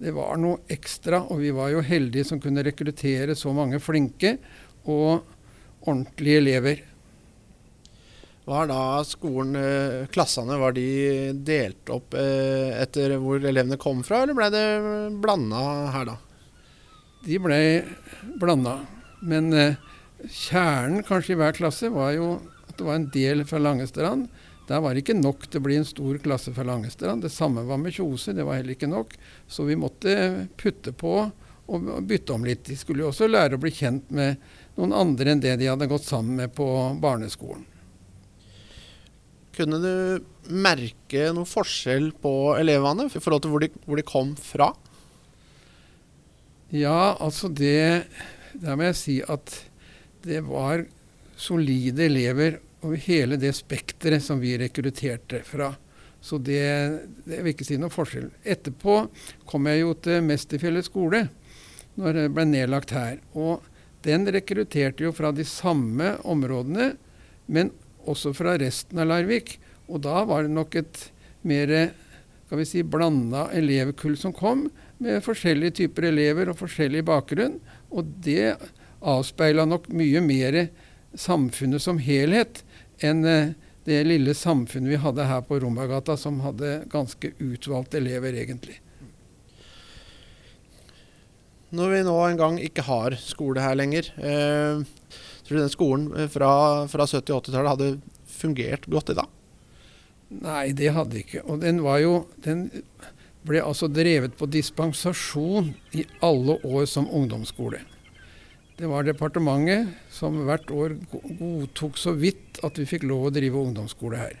Det 0.00 0.12
var 0.16 0.36
noe 0.40 0.60
ekstra, 0.72 1.22
og 1.32 1.40
vi 1.40 1.52
var 1.56 1.72
jo 1.72 1.84
heldige 1.84 2.26
som 2.28 2.40
kunne 2.40 2.64
rekruttere 2.64 3.36
så 3.36 3.52
mange 3.56 3.80
flinke 3.80 4.36
og 4.84 5.24
ordentlige 5.86 6.42
elever. 6.42 6.82
Var 8.46 8.68
da 8.70 8.80
skolen, 9.02 9.56
eh, 9.58 10.06
klassene, 10.12 10.58
var 10.60 10.76
de 10.76 11.32
delt 11.34 11.90
opp 11.90 12.14
eh, 12.14 12.76
etter 12.78 13.16
hvor 13.18 13.42
elevene 13.42 13.78
kom 13.80 14.04
fra, 14.06 14.22
eller 14.22 14.38
ble 14.38 14.50
det 14.54 14.66
blanda 15.22 15.62
her 15.96 16.12
da? 16.12 16.16
De 17.26 17.40
ble 17.42 17.58
blanda. 18.38 18.76
Men 19.26 19.50
eh, 19.52 19.80
kjernen 20.30 21.02
kanskje 21.08 21.34
i 21.34 21.40
hver 21.40 21.56
klasse 21.56 21.90
var 21.90 22.12
jo 22.14 22.36
at 22.68 22.76
det 22.78 22.86
var 22.86 23.00
en 23.00 23.10
del 23.10 23.42
fra 23.48 23.58
Langestrand. 23.58 24.28
Der 24.66 24.82
var 24.82 24.94
det 24.94 25.04
ikke 25.04 25.18
nok 25.18 25.46
til 25.46 25.60
å 25.60 25.66
bli 25.66 25.76
en 25.78 25.86
stor 25.86 26.18
klasse 26.22 26.52
fra 26.54 26.66
Langestrand. 26.66 27.22
Det 27.22 27.30
samme 27.30 27.62
var 27.68 27.78
med 27.78 27.94
Kjose, 27.94 28.34
det 28.34 28.46
var 28.46 28.58
heller 28.58 28.74
ikke 28.74 28.90
nok. 28.90 29.14
Så 29.46 29.66
vi 29.68 29.78
måtte 29.78 30.48
putte 30.58 30.94
på 30.96 31.20
og 31.66 31.86
bytte 32.06 32.34
om 32.34 32.44
litt. 32.46 32.64
De 32.66 32.76
skulle 32.78 33.04
jo 33.04 33.10
også 33.10 33.28
lære 33.30 33.58
å 33.58 33.62
bli 33.62 33.72
kjent 33.74 34.10
med 34.14 34.42
noen 34.76 34.94
andre 34.94 35.32
enn 35.32 35.42
det 35.42 35.56
de 35.60 35.70
hadde 35.70 35.88
gått 35.90 36.06
sammen 36.06 36.38
med 36.42 36.54
på 36.54 36.66
barneskolen. 37.02 37.64
Kunne 39.56 39.78
du 39.80 40.26
merke 40.52 41.30
noen 41.32 41.48
forskjell 41.48 42.10
på 42.20 42.32
elevene 42.58 43.08
i 43.08 43.22
forhold 43.22 43.46
til 43.46 43.54
hvor 43.54 43.64
de, 43.64 43.70
hvor 43.86 43.98
de 43.98 44.04
kom 44.06 44.34
fra? 44.38 44.72
Ja, 46.74 47.14
altså 47.22 47.48
det 47.48 48.08
Der 48.58 48.74
må 48.74 48.88
jeg 48.88 48.98
si 48.98 49.16
at 49.22 49.52
det 50.26 50.40
var 50.48 50.82
solide 51.38 52.06
elever 52.08 52.56
over 52.84 53.00
hele 53.06 53.38
det 53.40 53.54
spekteret 53.56 54.24
som 54.24 54.40
vi 54.42 54.56
rekrutterte 54.60 55.42
fra. 55.46 55.72
Så 56.20 56.38
det, 56.42 56.66
det 57.24 57.40
vil 57.42 57.52
ikke 57.54 57.66
si 57.66 57.78
noe 57.80 57.92
forskjell. 57.92 58.28
Etterpå 58.42 58.98
kom 59.48 59.68
jeg 59.70 59.82
jo 59.82 59.94
til 60.06 60.24
Mesterfjellet 60.26 60.88
skole, 60.88 61.26
når 61.96 62.18
det 62.20 62.26
ble 62.34 62.46
nedlagt 62.50 62.94
her. 62.96 63.20
Og 63.38 63.64
den 64.06 64.26
rekrutterte 64.34 65.06
jo 65.06 65.12
fra 65.14 65.32
de 65.34 65.46
samme 65.46 66.16
områdene, 66.26 66.94
men 67.46 67.70
også 68.06 68.32
fra 68.36 68.56
resten 68.60 69.00
av 69.02 69.10
Larvik. 69.10 69.56
Og 69.86 70.02
da 70.06 70.24
var 70.26 70.46
det 70.46 70.54
nok 70.56 70.74
et 70.78 71.06
mer 71.46 71.72
skal 72.46 72.60
vi 72.60 72.66
si, 72.68 72.82
blanda 72.86 73.48
elevkull 73.58 74.14
som 74.18 74.34
kom, 74.34 74.68
med 75.02 75.24
forskjellige 75.24 75.80
typer 75.82 76.08
elever 76.12 76.50
og 76.50 76.60
forskjellig 76.60 77.02
bakgrunn. 77.06 77.58
Og 77.90 78.06
det 78.22 78.54
avspeila 79.06 79.66
nok 79.68 79.88
mye 79.94 80.22
mer 80.24 80.60
samfunnet 81.18 81.82
som 81.82 82.00
helhet 82.02 82.62
enn 83.04 83.24
eh, 83.24 83.54
det 83.86 84.00
lille 84.02 84.34
samfunnet 84.34 84.90
vi 84.90 84.98
hadde 84.98 85.28
her 85.28 85.44
på 85.46 85.60
Rombergata, 85.62 86.16
som 86.18 86.40
hadde 86.42 86.80
ganske 86.90 87.30
utvalgte 87.38 88.00
elever, 88.00 88.34
egentlig. 88.34 88.80
Når 91.76 91.92
vi 91.92 92.00
nå 92.06 92.16
en 92.24 92.40
gang 92.40 92.58
ikke 92.62 92.82
har 92.86 93.14
skole 93.22 93.62
her 93.62 93.78
lenger, 93.78 94.08
eh, 94.18 94.82
tror 95.46 95.54
du 95.54 95.62
den 95.62 95.70
skolen 95.70 96.08
eh, 96.18 96.28
fra, 96.30 96.50
fra 96.90 97.06
70- 97.06 97.30
og 97.30 97.46
80-tallet 97.46 97.72
hadde 97.74 97.90
fungert 98.26 98.90
godt 98.90 99.14
i 99.14 99.18
dag? 99.20 99.30
Nei, 100.42 100.64
det 100.74 100.90
hadde 100.96 101.20
ikke. 101.22 101.44
Og 101.46 101.62
den 101.62 101.78
var 101.86 102.00
jo 102.02 102.24
Den 102.42 102.66
ble 103.46 103.60
altså 103.62 103.86
drevet 103.86 104.34
på 104.34 104.48
dispensasjon 104.50 105.68
i 105.94 106.02
alle 106.26 106.56
år 106.66 106.88
som 106.90 107.06
ungdomsskole. 107.06 107.78
Det 108.76 108.88
var 108.92 109.06
departementet 109.08 109.88
som 110.12 110.34
hvert 110.44 110.68
år 110.68 110.98
godtok 111.38 111.96
så 111.96 112.12
vidt 112.12 112.58
at 112.66 112.76
vi 112.76 112.84
fikk 112.84 113.06
lov 113.08 113.30
å 113.30 113.32
drive 113.32 113.56
ungdomsskole 113.56 114.18
her. 114.20 114.34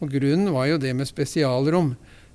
Og 0.00 0.08
Grunnen 0.14 0.54
var 0.54 0.70
jo 0.70 0.78
det 0.80 0.94
med 0.96 1.08
spesialrom. 1.08 1.90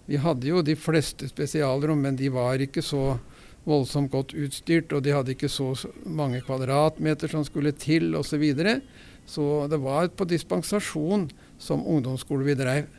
Vi 0.06 0.20
hadde 0.22 0.46
jo 0.46 0.62
de 0.62 0.76
fleste 0.78 1.26
spesialrom, 1.30 2.04
men 2.06 2.20
de 2.20 2.30
var 2.34 2.62
ikke 2.62 2.84
så 2.86 3.18
voldsomt 3.66 4.12
godt 4.14 4.36
utstyrt, 4.38 4.94
og 4.94 5.02
de 5.06 5.16
hadde 5.16 5.34
ikke 5.34 5.50
så 5.50 5.72
mange 6.06 6.44
kvadratmeter 6.46 7.34
som 7.34 7.42
skulle 7.46 7.74
til 7.74 8.14
osv. 8.14 8.30
Så, 8.30 8.40
videre. 8.42 8.76
så 9.26 9.46
det 9.72 9.80
var 9.82 10.12
på 10.14 10.30
dispensasjon 10.30 11.32
som 11.58 11.82
ungdomsskole 11.82 12.46
vi 12.46 12.58
dreiv. 12.62 12.92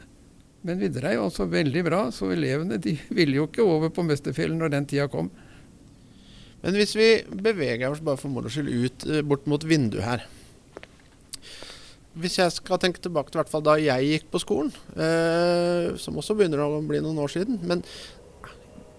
Men 0.67 0.83
vi 0.83 0.91
dreiv 0.91 1.23
altså 1.23 1.47
veldig 1.47 1.87
bra, 1.87 2.03
så 2.11 2.33
elevene 2.35 2.83
de 2.83 2.97
ville 3.15 3.39
jo 3.39 3.47
ikke 3.47 3.63
over 3.63 3.95
på 3.95 4.03
Mesterfjellet 4.11 4.59
når 4.59 4.75
den 4.75 4.91
tida 4.91 5.07
kom. 5.09 5.31
Men 6.61 6.77
hvis 6.77 6.93
vi 6.99 7.09
beveger 7.31 7.89
oss 7.89 8.03
bare 8.05 8.21
for 8.21 8.33
moro 8.33 8.53
skyld 8.53 8.69
ut 8.69 9.09
eh, 9.09 9.25
bort 9.25 9.49
mot 9.49 9.65
vinduet 9.65 10.05
her 10.05 10.25
Hvis 12.21 12.37
jeg 12.41 12.53
skal 12.53 12.81
tenke 12.83 13.01
tilbake 13.01 13.33
til 13.33 13.41
hvert 13.41 13.53
fall 13.53 13.65
da 13.65 13.79
jeg 13.81 14.09
gikk 14.11 14.31
på 14.33 14.43
skolen, 14.43 14.73
eh, 14.97 15.97
som 16.01 16.19
også 16.21 16.37
begynner 16.37 16.65
å 16.65 16.83
bli 16.85 17.01
noen 17.01 17.21
år 17.23 17.33
siden 17.33 17.61
Men 17.65 17.85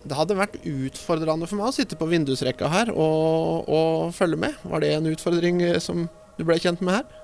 det 0.01 0.17
hadde 0.17 0.37
vært 0.37 0.61
utfordrende 0.65 1.45
for 1.45 1.59
meg 1.59 1.69
å 1.69 1.75
sitte 1.75 1.97
på 1.99 2.07
vindusrekka 2.09 2.69
her 2.71 2.89
og, 2.89 3.67
og 3.69 4.13
følge 4.17 4.39
med. 4.41 4.55
Var 4.65 4.81
det 4.81 4.95
en 4.95 5.09
utfordring 5.11 5.61
eh, 5.61 5.77
som 5.83 6.07
du 6.39 6.45
ble 6.47 6.57
kjent 6.57 6.81
med 6.81 6.97
her? 6.97 7.17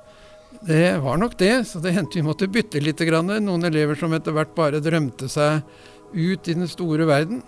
Det 0.68 0.98
var 1.02 1.18
nok 1.18 1.34
det, 1.40 1.54
så 1.70 1.82
det 1.82 1.96
hendte 1.96 2.20
vi 2.20 2.26
måtte 2.26 2.50
bytte 2.50 2.82
litt. 2.82 3.02
Noen 3.02 3.66
elever 3.68 3.98
som 3.98 4.14
etter 4.14 4.36
hvert 4.36 4.54
bare 4.58 4.82
drømte 4.84 5.30
seg 5.30 5.66
ut 6.14 6.48
i 6.48 6.56
den 6.56 6.70
store 6.70 7.08
verden. 7.10 7.42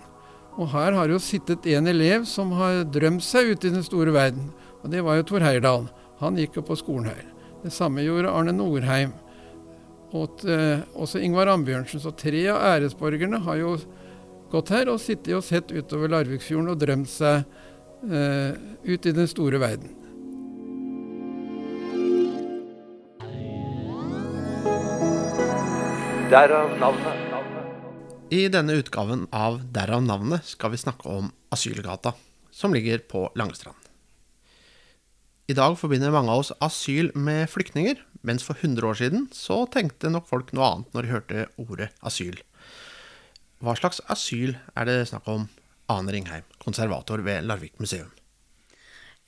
Og 0.60 0.68
her 0.74 0.92
har 0.92 1.08
jo 1.08 1.20
sittet 1.22 1.64
en 1.72 1.88
elev 1.88 2.26
som 2.28 2.52
har 2.58 2.82
drømt 2.92 3.24
seg 3.24 3.54
ut 3.54 3.64
i 3.64 3.72
den 3.72 3.84
store 3.86 4.12
verden. 4.12 4.50
Og 4.84 4.92
det 4.92 5.00
var 5.06 5.16
jo 5.16 5.24
Tor 5.30 5.44
Heyerdahl. 5.44 5.86
Han 6.20 6.36
gikk 6.36 6.58
jo 6.58 6.64
på 6.68 6.76
skolen 6.76 7.08
her. 7.08 7.24
Det 7.62 7.72
samme 7.72 8.04
gjorde 8.04 8.32
Arne 8.32 8.52
Norheim. 8.52 9.14
Og 10.12 10.44
uh, 10.44 10.82
også 11.00 11.22
Ingvar 11.24 11.48
Ambjørnsen. 11.54 12.02
Så 12.02 12.12
tre 12.12 12.44
av 12.52 12.60
æresborgerne 12.74 13.40
har 13.46 13.60
jo 13.62 13.78
gått 14.52 14.74
her 14.74 14.90
og 14.92 15.00
sittet 15.00 15.32
og 15.38 15.46
sett 15.46 15.72
utover 15.72 16.12
Larviksfjorden 16.12 16.72
og 16.74 16.80
drømt 16.82 17.08
seg 17.08 17.44
eh, 18.10 18.58
ut 18.82 19.06
i 19.06 19.14
den 19.14 19.30
store 19.30 19.62
verden. 19.62 19.94
Derav 26.34 26.74
navnet. 26.82 27.29
I 28.30 28.44
denne 28.46 28.76
utgaven 28.78 29.24
av 29.34 29.56
Derav 29.74 30.04
navnet 30.06 30.46
skal 30.46 30.70
vi 30.70 30.78
snakke 30.78 31.02
om 31.10 31.32
Asylgata, 31.50 32.12
som 32.54 32.70
ligger 32.70 33.00
på 33.10 33.24
Langestrand. 33.34 33.88
I 35.50 35.56
dag 35.58 35.74
forbinder 35.80 36.14
mange 36.14 36.30
av 36.30 36.44
oss 36.44 36.52
asyl 36.62 37.10
med 37.18 37.50
flyktninger, 37.50 37.98
mens 38.22 38.46
for 38.46 38.54
100 38.54 38.86
år 38.86 39.00
siden 39.00 39.26
så 39.34 39.64
tenkte 39.74 40.12
nok 40.14 40.30
folk 40.30 40.54
noe 40.54 40.68
annet 40.68 40.94
når 40.94 41.02
de 41.02 41.12
hørte 41.16 41.48
ordet 41.58 41.90
asyl. 42.06 42.38
Hva 43.58 43.74
slags 43.74 43.98
asyl 44.06 44.54
er 44.78 44.86
det 44.86 45.00
snakk 45.10 45.26
om? 45.26 45.50
Ane 45.90 46.14
Ringheim, 46.14 46.46
konservator 46.62 47.26
ved 47.26 47.50
Larvik 47.50 47.82
museum. 47.82 48.14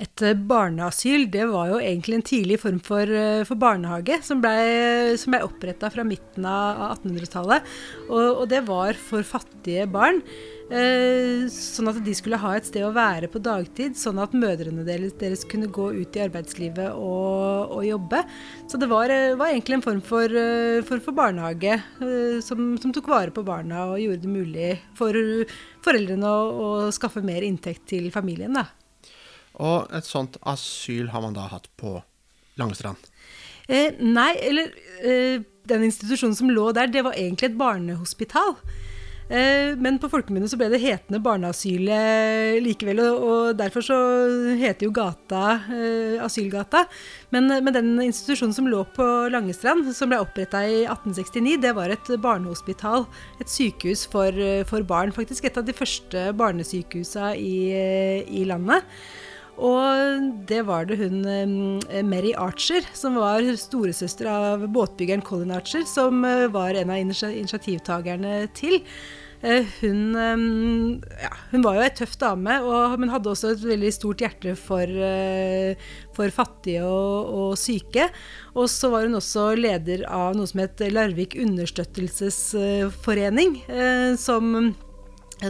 Et 0.03 0.25
eh, 0.27 0.35
barneasyl 0.35 1.29
det 1.31 1.45
var 1.51 1.69
jo 1.71 1.83
egentlig 1.83 2.19
en 2.19 2.25
tidlig 2.27 2.59
form 2.63 2.81
for, 2.83 3.07
eh, 3.07 3.45
for 3.47 3.61
barnehage, 3.61 4.19
som 4.27 4.41
ble, 4.43 5.15
som 5.21 5.35
ble 5.35 5.43
oppretta 5.47 5.91
fra 5.95 6.07
midten 6.07 6.47
av 6.49 6.81
1800-tallet. 6.97 7.69
Og, 8.09 8.25
og, 8.25 8.49
det 8.51 8.65
var 8.67 8.99
for 8.99 9.23
fattige 9.27 9.87
barn. 9.91 10.19
Eh, 10.73 11.45
sånn 11.53 11.91
at 11.91 12.01
de 12.03 12.15
skulle 12.17 12.41
ha 12.41 12.55
et 12.57 12.67
sted 12.67 12.83
å 12.87 12.95
være 12.97 13.29
på 13.31 13.43
dagtid, 13.45 13.95
sånn 13.99 14.19
at 14.23 14.35
mødrene 14.35 14.87
deres, 14.89 15.15
deres 15.21 15.47
kunne 15.47 15.71
gå 15.71 15.91
ut 16.01 16.17
i 16.17 16.25
arbeidslivet 16.25 16.97
og, 16.97 17.77
og 17.77 17.87
jobbe. 17.87 18.25
Så 18.73 18.81
det 18.81 18.91
var, 18.91 19.13
eh, 19.13 19.37
var, 19.39 19.53
egentlig 19.53 19.79
en 19.79 19.87
form 19.87 20.03
for, 20.03 20.39
for, 20.89 21.05
for 21.05 21.19
barnehage 21.19 21.77
eh, 21.77 22.39
som, 22.43 22.73
som, 22.83 22.95
tok 22.95 23.13
vare 23.13 23.35
på 23.35 23.45
barna 23.47 23.91
og 23.93 24.01
gjorde 24.03 24.25
det 24.25 24.35
mulig 24.35 24.71
for 24.99 25.15
foreldrene 25.85 26.27
å, 26.31 26.47
å 26.51 26.71
skaffe 26.95 27.23
mer 27.23 27.45
inntekt 27.47 27.87
til 27.93 28.11
familien. 28.15 28.57
da. 28.59 28.71
Og 29.61 29.93
et 29.93 30.09
sånt 30.09 30.39
asyl 30.49 31.11
har 31.13 31.25
man 31.25 31.37
da 31.37 31.49
hatt 31.53 31.69
på 31.81 31.99
Langestrand? 32.61 33.11
Eh, 33.69 33.95
nei, 34.01 34.33
eller 34.43 34.73
eh, 35.05 35.43
den 35.69 35.85
institusjonen 35.87 36.37
som 36.37 36.51
lå 36.51 36.71
der, 36.77 36.91
det 36.93 37.05
var 37.07 37.19
egentlig 37.19 37.53
et 37.53 37.61
barnehospital. 37.61 38.57
Eh, 39.33 39.79
men 39.81 39.97
på 40.03 40.11
folkemunne 40.13 40.49
så 40.51 40.59
ble 40.61 40.67
det 40.73 40.83
hetende 40.83 41.23
Barneasylet 41.23 42.59
likevel, 42.61 42.99
og, 43.07 43.23
og 43.23 43.57
derfor 43.57 43.85
så 43.87 43.99
heter 44.61 44.89
jo 44.89 44.93
gata 44.93 45.45
eh, 45.73 46.19
Asylgata. 46.21 46.85
Men, 47.33 47.49
men, 47.49 47.73
den 47.73 47.95
institusjonen 48.03 48.53
som 48.57 48.69
lå 48.69 48.83
på 48.97 49.07
Langestrand, 49.33 49.89
som 49.97 50.13
ble 50.13 50.21
oppretta 50.21 50.65
i 50.67 50.83
1869, 50.85 51.57
det 51.63 51.73
var 51.79 51.95
et 51.95 52.13
barnehospital. 52.21 53.07
Et 53.41 53.49
sykehus 53.49 54.05
for, 54.13 54.37
for 54.69 54.85
barn. 54.85 55.15
Faktisk 55.17 55.49
et 55.49 55.61
av 55.61 55.65
de 55.65 55.77
første 55.77 56.29
barnesykehusa 56.37 57.33
i, 57.39 57.57
i 58.29 58.45
landet. 58.49 58.85
Og 59.61 60.33
det 60.49 60.63
var 60.65 60.87
det 60.89 60.97
hun 61.03 61.27
eh, 61.29 62.01
Mary 62.05 62.33
Archer, 62.39 62.81
som 62.97 63.17
var 63.21 63.43
storesøster 63.61 64.27
av 64.31 64.69
båtbyggeren 64.73 65.23
Colin 65.27 65.51
Archer, 65.53 65.85
som 65.89 66.25
eh, 66.25 66.47
var 66.53 66.75
en 66.75 66.91
av 66.91 66.97
initiativtakerne 66.97 68.49
til. 68.57 68.83
Eh, 69.43 69.67
hun, 69.83 70.17
ja, 71.19 71.31
hun, 71.51 71.63
var 71.67 71.75
jo 71.77 71.83
ei 71.85 71.91
tøff 71.99 72.17
dame, 72.17 72.61
og, 72.65 72.99
men 73.03 73.11
hadde 73.13 73.31
også 73.33 73.49
et 73.53 73.65
veldig 73.67 73.93
stort 73.93 74.21
hjerte 74.25 74.53
for, 74.57 74.87
for 76.17 76.29
fattige 76.33 76.83
og, 76.87 77.29
og, 77.29 77.59
syke. 77.61 78.09
Og 78.55 78.71
så 78.73 78.89
var 78.95 79.05
hun 79.05 79.21
også 79.21 79.55
leder 79.59 80.07
av 80.09 80.37
noe 80.39 80.47
som 80.49 80.61
het 80.63 80.81
Larvik 80.95 81.37
understøttelsesforening, 81.43 83.51
som 84.23 84.73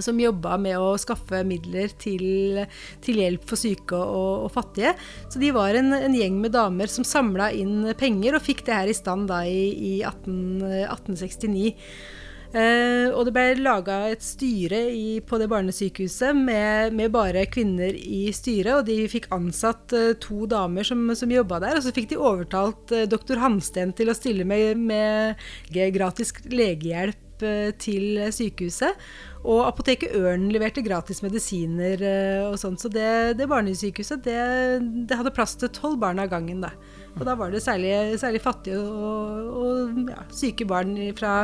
som 0.00 0.20
jobba 0.20 0.56
med 0.62 0.78
å 0.80 0.94
skaffe 1.00 1.42
midler 1.46 1.92
til, 2.00 2.62
til 3.04 3.20
hjelp 3.20 3.44
for 3.48 3.60
syke 3.60 3.98
og, 3.98 4.46
og, 4.46 4.50
fattige. 4.54 4.94
Så 5.28 5.42
de 5.42 5.52
var 5.54 5.76
en, 5.78 5.92
en 5.96 6.16
gjeng 6.16 6.40
med 6.40 6.54
damer 6.56 6.90
som 6.90 7.06
samla 7.06 7.50
inn 7.52 7.92
penger 7.98 8.38
og 8.38 8.46
fikk 8.46 8.64
det 8.68 8.78
her 8.78 8.90
i 8.90 8.96
stand 8.96 9.28
da 9.30 9.42
i, 9.48 9.68
i 9.72 9.94
18, 10.00 10.64
1869. 10.88 11.76
Eh, 12.52 13.08
og 13.16 13.24
det 13.24 13.32
ble 13.32 13.44
laga 13.64 14.10
et 14.12 14.20
styre 14.24 14.82
i, 14.92 15.20
på 15.24 15.38
det 15.40 15.48
barnesykehuset 15.48 16.36
med, 16.36 16.92
med, 16.92 17.08
bare 17.14 17.46
kvinner 17.48 17.96
i 17.96 18.26
styret. 18.36 18.74
Og 18.76 18.88
de 18.88 19.08
fikk 19.12 19.30
ansatt 19.32 19.94
eh, 19.96 20.12
to 20.20 20.44
damer 20.50 20.86
som, 20.86 21.06
som 21.16 21.32
jobba 21.32 21.62
der. 21.64 21.80
Og 21.80 21.86
så 21.86 21.94
fikk 21.96 22.10
de 22.12 22.20
overtalt 22.20 22.92
eh, 22.92 23.08
doktor 23.08 23.40
Hansten 23.40 23.94
til 23.96 24.12
å 24.12 24.16
stille 24.16 24.44
med, 24.48 24.76
med 24.80 25.40
gratis 25.96 26.34
legehjelp 26.52 27.46
eh, 27.48 27.70
til 27.80 28.26
sykehuset. 28.28 29.00
Og 29.42 29.64
apoteket 29.66 30.14
Ørnen 30.14 30.52
leverte 30.54 30.84
gratis 30.86 31.18
medisiner 31.24 32.02
eh, 32.06 32.44
og 32.46 32.58
sånt. 32.62 32.82
Så 32.82 32.90
det, 32.92 33.34
det 33.40 33.48
barnesykehuset 33.50 34.22
det, 34.26 34.38
det, 35.10 35.18
hadde 35.18 35.34
plass 35.34 35.56
til 35.58 35.72
tolv 35.74 35.98
barn 36.02 36.22
av 36.22 36.30
gangen. 36.30 36.62
da. 36.62 36.70
Og 37.16 37.26
da 37.26 37.34
var 37.38 37.50
det 37.52 37.64
særlig, 37.64 37.90
særlig 38.22 38.42
fattige 38.44 38.78
og, 38.78 39.50
og 39.58 39.98
ja, 40.12 40.22
syke 40.32 40.66
barn 40.68 40.94
fra, 41.18 41.34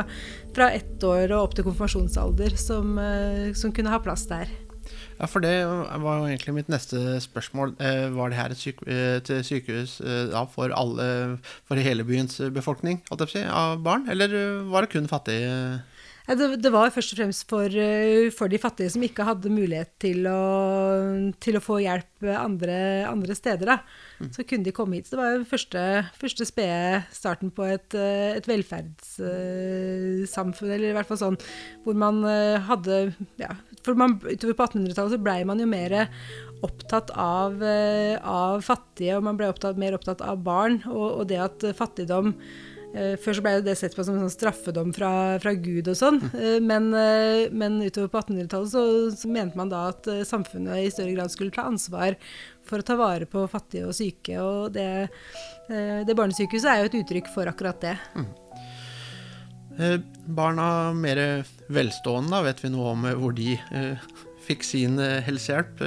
fra 0.55 0.71
ett 0.77 1.03
år 1.03 1.27
og 1.33 1.49
opp 1.49 1.59
til 1.59 1.67
konfirmasjonsalder 1.67 2.55
som, 2.59 2.95
eh, 3.03 3.45
som, 3.59 3.75
kunne 3.75 3.91
ha 3.91 3.99
plass 4.03 4.25
der. 4.31 4.47
Ja, 5.19 5.27
for 5.27 5.43
det 5.43 5.51
var 5.67 6.21
jo 6.21 6.31
egentlig 6.31 6.55
mitt 6.55 6.71
neste 6.71 7.19
spørsmål. 7.19 7.75
Eh, 7.83 8.07
var 8.15 8.31
det 8.31 8.39
her 8.39 8.55
et 8.55 8.63
syke, 8.63 8.87
et 8.87 9.35
sykehus 9.43 9.99
da, 10.31 10.47
for, 10.47 10.71
alle, 10.71 11.37
for 11.67 11.83
hele 11.83 12.07
byens 12.07 12.39
befolkning 12.55 13.03
av 13.11 13.83
barn, 13.83 14.07
eller 14.07 14.39
var 14.71 14.87
det 14.87 14.95
kun 14.95 15.11
fattige? 15.11 15.83
Det, 16.29 16.59
det, 16.61 16.69
var 16.69 16.91
først 16.93 17.15
og 17.15 17.17
fremst 17.17 17.41
for, 17.49 17.65
eh, 17.73 18.29
for, 18.35 18.45
de 18.51 18.59
fattige 18.61 18.91
som 18.93 19.01
ikke 19.05 19.25
hadde 19.25 19.49
mulighet 19.49 19.89
til 20.01 20.27
å, 20.29 20.41
til 21.41 21.57
å 21.57 21.61
få 21.63 21.79
hjelp 21.81 22.23
andre, 22.35 23.05
andre 23.09 23.35
steder. 23.37 23.79
Mm. 24.19 24.31
Så 24.35 24.43
kunne 24.45 24.63
de 24.67 24.71
komme 24.75 24.95
hit. 24.99 25.07
Så 25.07 25.11
det 25.15 25.23
var 25.23 25.31
jo 25.33 25.45
første, 25.49 25.81
første 26.21 26.45
spede 26.45 27.03
starten 27.15 27.49
på 27.55 27.63
et, 27.65 27.93
eh, 27.97 28.37
et 28.37 28.47
velferdssamfunn, 28.49 30.69
eller 30.69 30.89
i 30.91 30.95
hvert 30.99 31.09
fall 31.09 31.23
sånn 31.23 31.39
hvor 31.85 31.95
man 31.97 32.15
eh, 32.29 32.57
hadde 32.69 32.95
ja, 33.41 33.51
for 33.81 33.93
man, 33.97 34.11
Utover 34.21 34.53
på 34.53 34.63
1800-tallet 34.69 35.13
så 35.15 35.23
blei 35.23 35.41
man 35.49 35.61
jo 35.63 35.67
mer 35.71 35.91
opptatt 36.61 37.09
av, 37.15 37.63
av, 37.63 38.61
fattige, 38.65 39.15
og 39.15 39.23
man 39.25 39.37
ble 39.39 39.47
opptatt, 39.49 39.77
mer 39.79 39.93
opptatt 39.95 40.21
av 40.21 40.37
barn, 40.43 40.81
og, 40.91 41.21
og 41.21 41.27
det 41.31 41.39
at 41.39 41.63
fattigdom 41.77 42.33
Eh, 42.33 42.68
før 43.21 43.37
så 43.37 43.43
ble 43.45 43.51
det 43.61 43.75
sett 43.77 43.93
på 43.93 44.03
som 44.05 44.15
en 44.15 44.23
sånn 44.25 44.33
straffedom 44.33 44.89
fra, 44.95 45.11
fra 45.41 45.53
Gud 45.53 45.91
og 45.91 45.97
sånn, 45.97 46.17
mm. 46.25 46.65
men, 46.65 46.87
eh, 46.97 47.51
men, 47.53 47.77
utover 47.85 48.09
på 48.09 48.21
1800-tallet 48.23 48.71
så, 48.73 48.83
så, 49.13 49.29
mente 49.29 49.59
man 49.59 49.69
da 49.69 49.85
at 49.91 50.09
samfunnet 50.25 50.81
i 50.81 50.91
større 50.93 51.13
grad 51.13 51.33
skulle 51.33 51.53
ta 51.53 51.67
ansvar 51.69 52.17
for 52.65 52.81
å 52.81 52.87
ta 52.87 52.97
vare 52.99 53.29
på 53.29 53.45
fattige 53.49 53.87
og 53.89 53.97
syke. 53.97 54.37
Og 54.41 54.73
det, 54.75 55.09
det 55.69 56.15
barnesykehuset 56.17 56.69
er 56.69 56.81
jo 56.81 56.89
et 56.89 56.97
uttrykk 57.01 57.29
for 57.33 57.49
akkurat 57.49 57.81
det. 57.81 57.95
Mm. 58.17 58.29
Barna 60.37 60.67
mer 60.97 61.21
velstående, 61.71 62.41
vet 62.45 62.61
vi 62.65 62.73
noe 62.73 62.93
om 62.93 63.07
hvor 63.21 63.33
de 63.37 63.55
fikk 64.45 64.65
sin 64.67 64.99
helsehjelp? 64.99 65.81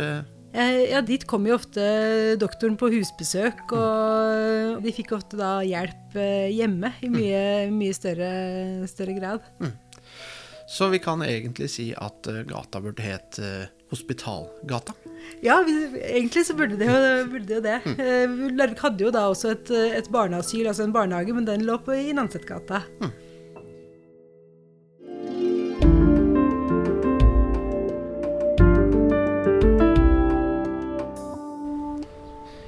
Ja, 0.53 1.01
dit 1.01 1.25
kom 1.25 1.47
jo 1.49 1.57
ofte 1.57 1.83
doktoren 2.41 2.75
på 2.77 2.91
husbesøk, 2.93 3.73
og 3.73 4.83
de 4.85 4.93
fikk 4.93 5.15
ofte 5.17 5.39
da 5.41 5.55
hjelp 5.65 6.17
eh, 6.21 6.51
hjemme 6.53 6.93
i 7.01 7.09
mye, 7.13 7.45
mye 7.73 7.95
større, 7.97 8.33
større, 8.91 9.17
grad. 9.17 9.47
Mm. 9.63 9.73
Så 10.69 10.91
vi 10.93 11.01
kan 11.05 11.25
egentlig 11.25 11.71
si 11.73 11.89
at 11.97 12.29
eh, 12.29 12.45
gata 12.49 12.83
burde 12.85 13.05
het 13.05 13.41
eh, 13.41 13.65
Hospitalgata? 13.93 14.95
Ja, 15.45 15.59
vi, 15.65 15.75
egentlig 16.05 16.45
så 16.49 16.57
burde 16.57 16.77
det 16.81 16.89
jo, 16.89 17.01
burde 17.33 17.57
jo 17.57 17.65
det. 17.65 17.81
Mm. 17.89 18.47
Larvik 18.57 18.85
hadde 18.85 19.07
jo 19.07 19.13
da 19.15 19.27
også 19.33 19.57
et, 19.57 19.73
et 19.73 20.09
barneasyl, 20.13 20.67
altså 20.69 20.85
en 20.85 20.95
barnehage, 20.95 21.33
men 21.37 21.49
den 21.49 21.65
lå 21.69 21.81
på 21.85 21.97
i 21.97 22.13
Nansetgata. 22.17 22.85
Mm. 23.01 23.13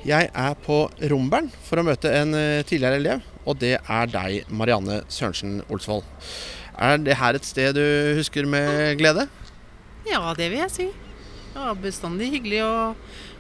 Jeg 0.05 0.29
er 0.37 0.57
på 0.61 0.83
Rombern 1.09 1.47
for 1.65 1.81
å 1.81 1.85
møte 1.87 2.11
en 2.13 2.37
eh, 2.37 2.65
tidligere 2.69 2.99
elev, 3.01 3.23
og 3.49 3.57
det 3.63 3.79
er 3.79 4.11
deg, 4.13 4.51
Marianne 4.53 4.99
Sørensen 5.09 5.63
Olsvold. 5.73 6.05
Er 6.77 6.99
det 7.01 7.17
her 7.17 7.39
et 7.39 7.47
sted 7.49 7.73
du 7.79 7.85
husker 8.19 8.45
med 8.45 8.99
glede? 9.01 9.25
Ja, 10.05 10.21
det 10.37 10.51
vil 10.53 10.61
jeg 10.61 10.75
si. 10.75 10.89
Det 11.55 11.63
var 11.63 11.79
bestandig 11.81 12.29
hyggelig 12.35 12.61
å, 12.67 12.75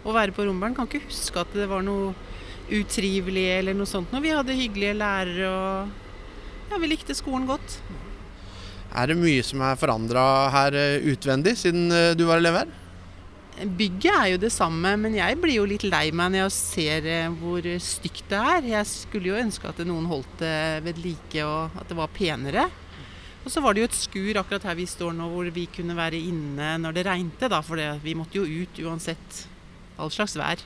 å 0.09 0.15
være 0.17 0.33
på 0.33 0.47
Rombern. 0.47 0.73
Kan 0.73 0.89
ikke 0.89 1.03
huske 1.05 1.43
at 1.43 1.53
det 1.53 1.67
var 1.69 1.85
noe 1.85 2.15
utrivelig 2.73 3.45
eller 3.59 3.77
noe 3.77 3.91
sånt. 3.91 4.09
Når 4.15 4.25
vi 4.25 4.33
hadde 4.33 4.57
hyggelige 4.57 4.97
lærere 4.97 5.51
og 5.51 6.71
ja, 6.71 6.81
vi 6.81 6.89
likte 6.95 7.17
skolen 7.19 7.45
godt. 7.51 7.77
Er 8.95 9.13
det 9.13 9.19
mye 9.21 9.45
som 9.45 9.61
er 9.69 9.77
forandra 9.77 10.25
her 10.55 10.81
eh, 10.81 11.13
utvendig 11.13 11.59
siden 11.61 11.93
eh, 11.93 12.15
du 12.17 12.25
var 12.31 12.41
elev 12.41 12.63
her? 12.63 12.73
Bygget 13.55 14.11
er 14.13 14.29
jo 14.33 14.39
det 14.43 14.51
samme, 14.51 14.97
men 14.99 15.15
jeg 15.15 15.37
blir 15.39 15.61
jo 15.61 15.67
litt 15.69 15.85
lei 15.87 16.09
meg 16.11 16.33
når 16.35 16.45
jeg 16.45 16.55
ser 16.57 17.07
eh, 17.07 17.37
hvor 17.39 17.67
stygt 17.79 18.25
det 18.33 18.41
er. 18.41 18.71
Jeg 18.73 18.89
skulle 18.91 19.31
jo 19.31 19.39
ønske 19.39 19.71
at 19.71 19.83
noen 19.87 20.09
holdt 20.11 20.41
det 20.43 20.57
ved 20.87 20.99
like, 21.05 21.45
og 21.47 21.77
at 21.79 21.87
det 21.91 21.99
var 21.99 22.11
penere. 22.15 22.67
Og 23.45 23.53
så 23.53 23.61
var 23.61 23.77
det 23.77 23.85
jo 23.85 23.89
et 23.91 23.99
skur 23.99 24.41
akkurat 24.41 24.65
her 24.71 24.79
vi 24.79 24.87
står 24.89 25.13
nå, 25.15 25.29
hvor 25.31 25.51
vi 25.55 25.67
kunne 25.71 25.97
være 25.97 26.19
inne 26.19 26.75
når 26.81 26.97
det 26.97 27.07
regnet. 27.07 27.47
da, 27.53 27.61
For 27.63 27.81
vi 28.03 28.17
måtte 28.19 28.41
jo 28.41 28.65
ut 28.65 28.81
uansett 28.87 29.45
all 30.01 30.11
slags 30.11 30.35
vær. 30.41 30.63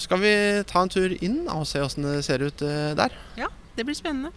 Skal 0.00 0.20
vi 0.22 0.34
ta 0.68 0.82
en 0.82 0.92
tur 0.92 1.12
inn 1.20 1.44
og 1.52 1.66
se 1.68 1.82
åssen 1.84 2.08
det 2.08 2.20
ser 2.26 2.44
ut 2.44 2.64
eh, 2.66 2.92
der? 2.98 3.16
Ja, 3.40 3.52
det 3.76 3.86
blir 3.88 3.96
spennende. 3.96 4.32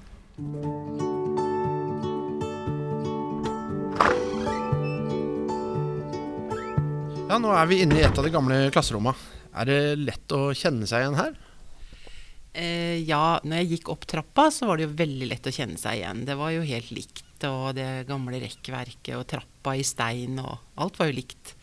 Ja, 7.33 7.39
Nå 7.41 7.49
er 7.49 7.65
vi 7.65 7.79
inne 7.81 7.95
i 7.97 8.03
et 8.05 8.13
av 8.13 8.21
de 8.27 8.29
gamle 8.29 8.55
klasserommene. 8.69 9.17
Er 9.57 9.65
det 9.65 9.77
lett 9.97 10.33
å 10.37 10.51
kjenne 10.53 10.85
seg 10.85 11.01
igjen 11.01 11.15
her? 11.17 11.31
Eh, 12.53 12.99
ja, 13.09 13.39
når 13.41 13.63
jeg 13.63 13.69
gikk 13.71 13.89
opp 13.89 14.05
trappa, 14.05 14.43
så 14.53 14.67
var 14.69 14.77
det 14.77 14.85
jo 14.85 14.91
veldig 14.99 15.29
lett 15.31 15.49
å 15.49 15.53
kjenne 15.55 15.81
seg 15.81 15.97
igjen. 15.97 16.21
Det 16.27 16.35
var 16.37 16.51
jo 16.53 16.67
helt 16.67 16.91
likt. 16.93 17.47
Og 17.49 17.71
det 17.73 17.87
gamle 18.05 18.37
rekkverket 18.43 19.17
og 19.17 19.25
trappa 19.33 19.73
i 19.73 19.81
stein 19.81 20.37
og 20.43 20.77
alt 20.77 21.01
var 21.01 21.09
jo 21.09 21.17
likt. 21.23 21.55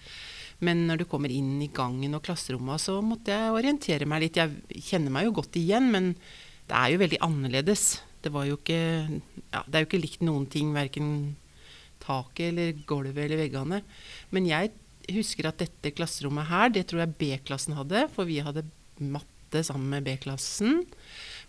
Men 0.58 0.88
når 0.90 1.04
du 1.04 1.06
kommer 1.12 1.30
inn 1.30 1.54
i 1.62 1.70
gangen 1.70 2.18
og 2.18 2.26
klasseromma, 2.26 2.74
så 2.82 2.98
måtte 2.98 3.30
jeg 3.30 3.54
orientere 3.54 4.10
meg 4.10 4.26
litt. 4.26 4.42
Jeg 4.42 4.82
kjenner 4.90 5.14
meg 5.14 5.30
jo 5.30 5.38
godt 5.38 5.62
igjen, 5.62 5.86
men 5.94 6.16
det 6.66 6.82
er 6.82 6.96
jo 6.96 7.02
veldig 7.06 7.24
annerledes. 7.30 7.88
Det, 8.26 8.34
jo 8.34 8.58
ikke, 8.58 8.82
ja, 9.54 9.62
det 9.62 9.70
er 9.70 9.86
jo 9.86 9.92
ikke 9.92 10.02
likt 10.02 10.26
noen 10.26 10.50
ting, 10.50 10.74
verken 10.74 11.36
taket 12.02 12.48
eller 12.50 12.86
gulvet 12.90 13.28
eller 13.28 13.44
veggene. 13.46 13.84
Men 14.34 14.50
jeg 14.50 14.74
husker 15.16 15.48
at 15.48 15.60
dette 15.62 15.92
klasserommet 15.96 16.48
her, 16.50 16.70
det 16.74 16.86
tror 16.90 17.04
jeg 17.04 17.16
B-klassen 17.20 17.76
hadde, 17.78 18.06
for 18.14 18.28
vi 18.28 18.40
hadde 18.44 18.66
matte 19.00 19.62
sammen 19.66 19.90
med 19.92 20.06
B-klassen. 20.06 20.84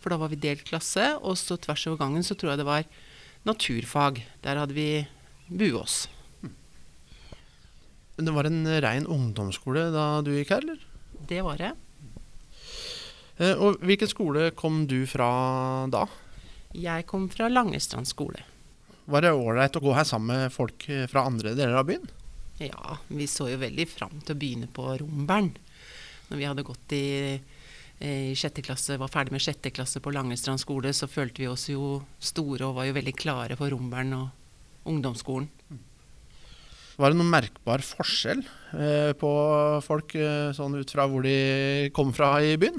For 0.01 0.13
da 0.13 0.17
var 0.21 0.31
vi 0.31 0.39
delt 0.41 0.65
klasse. 0.67 1.13
Og 1.21 1.37
så 1.39 1.59
tvers 1.61 1.85
over 1.89 2.01
gangen 2.01 2.25
så 2.25 2.37
tror 2.37 2.53
jeg 2.53 2.61
det 2.63 2.69
var 2.69 2.87
naturfag. 3.47 4.23
Der 4.45 4.61
hadde 4.61 4.77
vi 4.77 4.89
Buås. 5.51 6.07
Det 8.21 8.33
var 8.33 8.45
en 8.45 8.65
rein 8.83 9.07
ungdomsskole 9.09 9.87
da 9.93 10.05
du 10.21 10.33
gikk 10.35 10.53
her, 10.53 10.65
eller? 10.65 10.81
Det 11.29 11.41
var 11.45 11.57
det. 11.61 11.71
Eh, 13.41 13.55
og 13.55 13.81
hvilken 13.81 14.09
skole 14.09 14.49
kom 14.57 14.83
du 14.89 15.03
fra 15.09 15.29
da? 15.91 16.05
Jeg 16.77 17.07
kom 17.09 17.27
fra 17.33 17.49
Langestrand 17.51 18.07
skole. 18.07 18.45
Var 19.11 19.25
det 19.25 19.33
ålreit 19.33 19.75
å 19.75 19.83
gå 19.83 19.95
her 19.97 20.05
sammen 20.07 20.45
med 20.45 20.53
folk 20.53 20.85
fra 21.11 21.25
andre 21.27 21.55
deler 21.57 21.79
av 21.81 21.89
byen? 21.89 22.05
Ja, 22.61 22.97
vi 23.09 23.27
så 23.29 23.49
jo 23.49 23.59
veldig 23.61 23.87
fram 23.89 24.19
til 24.21 24.35
å 24.35 24.39
begynne 24.39 24.69
på 24.71 24.85
Rombern. 25.01 25.49
Når 26.29 26.39
vi 26.39 26.47
hadde 26.47 26.65
gått 26.67 26.93
i, 26.93 27.05
eh, 27.99 28.31
i 28.31 28.35
sjette 28.37 28.61
klasse, 28.61 28.99
var 29.01 29.09
ferdig 29.11 29.33
med 29.33 29.41
sjette 29.41 29.71
klasse 29.73 29.99
på 29.99 30.13
Langestrand 30.13 30.61
skole, 30.61 30.93
så 30.93 31.09
følte 31.09 31.41
vi 31.41 31.49
oss 31.49 31.67
jo 31.71 32.03
store 32.19 32.69
og 32.69 32.77
var 32.77 32.89
jo 32.89 32.97
veldig 32.99 33.15
klare 33.17 33.57
for 33.57 33.73
Rombern 33.73 34.13
og 34.13 34.87
ungdomsskolen. 34.91 35.49
Var 37.01 37.09
det 37.09 37.17
noen 37.17 37.31
merkbar 37.33 37.81
forskjell 37.81 38.43
eh, 38.77 39.11
på 39.17 39.31
folk 39.81 40.13
eh, 40.19 40.51
sånn 40.53 40.75
ut 40.77 40.91
fra 40.93 41.07
hvor 41.09 41.25
de 41.25 41.89
kom 41.95 42.11
fra 42.13 42.35
i 42.45 42.57
byen? 42.61 42.77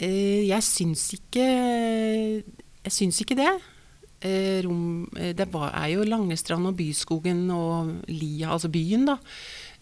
Eh, 0.00 0.42
jeg 0.48 0.64
syns 0.64 1.08
ikke 1.14 1.44
Jeg 1.46 2.92
syns 2.92 3.20
ikke 3.22 3.38
det. 3.38 3.52
Eh, 4.26 4.62
rom, 4.64 5.06
eh, 5.16 5.32
det 5.36 5.48
var, 5.52 5.72
er 5.76 5.94
jo 5.94 6.06
Langestrand 6.06 6.70
og 6.70 6.76
Byskogen 6.78 7.46
og 7.54 8.10
Lia, 8.10 8.52
altså 8.54 8.70
byen, 8.72 9.06
da. 9.10 9.18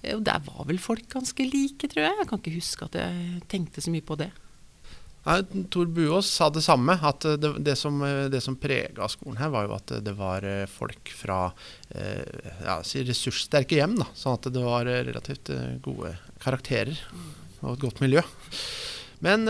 Eh, 0.02 0.14
og 0.16 0.24
der 0.26 0.42
var 0.46 0.66
vel 0.68 0.80
folk 0.82 1.06
ganske 1.12 1.46
like, 1.48 1.88
tror 1.88 2.06
jeg. 2.06 2.16
Jeg 2.20 2.30
kan 2.30 2.42
ikke 2.42 2.56
huske 2.58 2.88
at 2.88 2.98
jeg 3.00 3.44
tenkte 3.52 3.84
så 3.84 3.94
mye 3.94 4.04
på 4.04 4.18
det. 4.20 4.30
Nei, 5.24 5.38
Tor 5.72 5.88
Buås 5.88 6.28
sa 6.28 6.50
det 6.52 6.64
samme. 6.66 6.98
At 7.00 7.24
det, 7.40 7.54
det 7.64 7.78
som, 7.80 8.02
som 8.44 8.58
prega 8.60 9.08
skolen 9.08 9.38
her, 9.40 9.52
var 9.54 9.64
jo 9.64 9.76
at 9.78 9.94
det 10.04 10.12
var 10.18 10.44
folk 10.68 11.08
fra 11.16 11.38
ja, 11.94 12.74
ressurssterke 12.84 13.78
hjem. 13.78 13.94
Da, 14.02 14.10
sånn 14.20 14.36
at 14.36 14.50
det 14.52 14.66
var 14.66 14.84
relativt 14.84 15.48
gode 15.86 16.12
karakterer 16.44 17.00
og 17.62 17.70
et 17.72 17.86
godt 17.86 18.04
miljø. 18.04 18.20
Men 19.24 19.48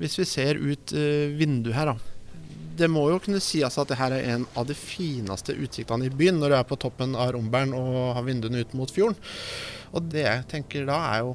hvis 0.00 0.16
vi 0.22 0.24
ser 0.30 0.62
ut 0.64 0.96
vinduet 1.36 1.76
her, 1.76 1.92
da. 1.92 2.11
Det 2.76 2.88
må 2.88 3.04
jo 3.10 3.20
kunne 3.22 3.40
sies 3.42 3.78
at 3.78 3.90
det 3.90 3.98
her 4.00 4.14
er 4.16 4.28
en 4.34 4.44
av 4.58 4.66
de 4.68 4.76
fineste 4.76 5.54
utsiktene 5.54 6.08
i 6.08 6.12
byen 6.12 6.38
når 6.40 6.52
du 6.52 6.56
er 6.58 6.68
på 6.68 6.78
toppen 6.80 7.16
av 7.18 7.34
Rombern 7.36 7.74
og 7.76 8.14
har 8.16 8.24
vinduene 8.26 8.62
ut 8.64 8.76
mot 8.78 8.92
fjorden. 8.92 9.18
Og 9.92 10.06
det 10.12 10.24
jeg 10.24 10.46
tenker 10.50 10.86
da, 10.88 10.98
er 11.12 11.26
jo 11.26 11.34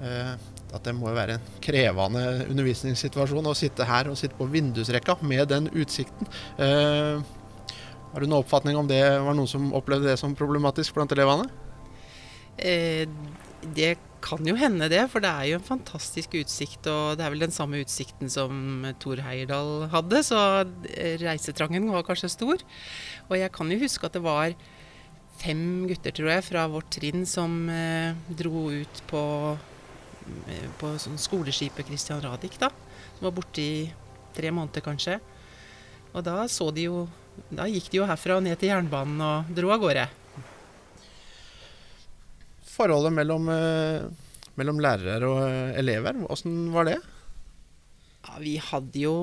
eh, 0.00 0.32
at 0.68 0.84
det 0.84 0.94
må 0.96 1.12
være 1.16 1.38
en 1.38 1.48
krevende 1.64 2.24
undervisningssituasjon 2.48 3.50
å 3.50 3.56
sitte 3.56 3.86
her 3.88 4.08
og 4.10 4.18
sitte 4.20 4.36
på 4.38 4.48
vindusrekka 4.52 5.18
med 5.28 5.48
den 5.52 5.68
utsikten. 5.72 6.28
Eh, 6.60 7.20
har 8.08 8.24
du 8.24 8.28
noen 8.28 8.40
oppfatning 8.40 8.78
om 8.80 8.88
det 8.88 9.02
var 9.04 9.36
noen 9.36 9.50
som 9.50 9.72
opplevde 9.76 10.08
det 10.10 10.18
som 10.20 10.36
problematisk 10.36 10.96
blant 10.96 11.12
elevene? 11.12 11.48
Eh, 12.56 13.04
det 13.76 13.96
kan 14.24 14.46
jo 14.46 14.56
hende 14.58 14.88
det, 14.90 15.04
for 15.12 15.24
det 15.24 15.30
er 15.30 15.50
jo 15.50 15.58
en 15.58 15.66
fantastisk 15.66 16.34
utsikt. 16.40 16.86
Og 16.90 17.18
det 17.18 17.24
er 17.26 17.34
vel 17.34 17.44
den 17.46 17.54
samme 17.54 17.80
utsikten 17.82 18.32
som 18.32 18.86
Thor 19.02 19.22
Heyerdahl 19.24 19.88
hadde, 19.92 20.22
så 20.26 20.40
reisetrangen 21.22 21.90
var 21.92 22.06
kanskje 22.06 22.32
stor. 22.34 22.64
Og 23.28 23.38
jeg 23.38 23.54
kan 23.54 23.72
jo 23.72 23.80
huske 23.82 24.08
at 24.08 24.18
det 24.18 24.24
var 24.24 24.56
fem 25.38 25.86
gutter, 25.86 26.14
tror 26.14 26.32
jeg, 26.34 26.46
fra 26.48 26.66
vårt 26.70 26.90
trinn 26.96 27.26
som 27.28 27.60
eh, 27.70 28.14
dro 28.40 28.68
ut 28.74 29.02
på 29.10 29.24
på 30.80 30.90
sånn 31.00 31.16
skoleskipet 31.20 31.88
Christian 31.88 32.20
Radich, 32.20 32.58
da. 32.60 32.68
Som 33.16 33.28
var 33.28 33.36
borte 33.38 33.62
i 33.62 33.88
tre 34.36 34.50
måneder, 34.54 34.84
kanskje. 34.84 35.18
Og 36.12 36.24
da 36.26 36.42
så 36.50 36.70
de 36.74 36.88
jo 36.88 37.06
Da 37.54 37.68
gikk 37.70 37.92
de 37.92 38.00
jo 38.00 38.06
herfra 38.08 38.34
og 38.34 38.42
ned 38.42 38.58
til 38.58 38.72
jernbanen 38.72 39.20
og 39.22 39.50
dro 39.54 39.68
av 39.70 39.78
gårde. 39.78 40.08
Forholdet 42.78 43.14
mellom, 43.14 43.48
eh, 43.50 44.06
mellom 44.58 44.82
lærere 44.82 45.26
og 45.26 45.40
eh, 45.48 45.78
elever, 45.80 46.20
åssen 46.30 46.68
var 46.74 46.86
det? 46.86 46.98
Ja, 48.22 48.38
vi 48.38 48.54
hadde 48.62 49.02
jo 49.02 49.16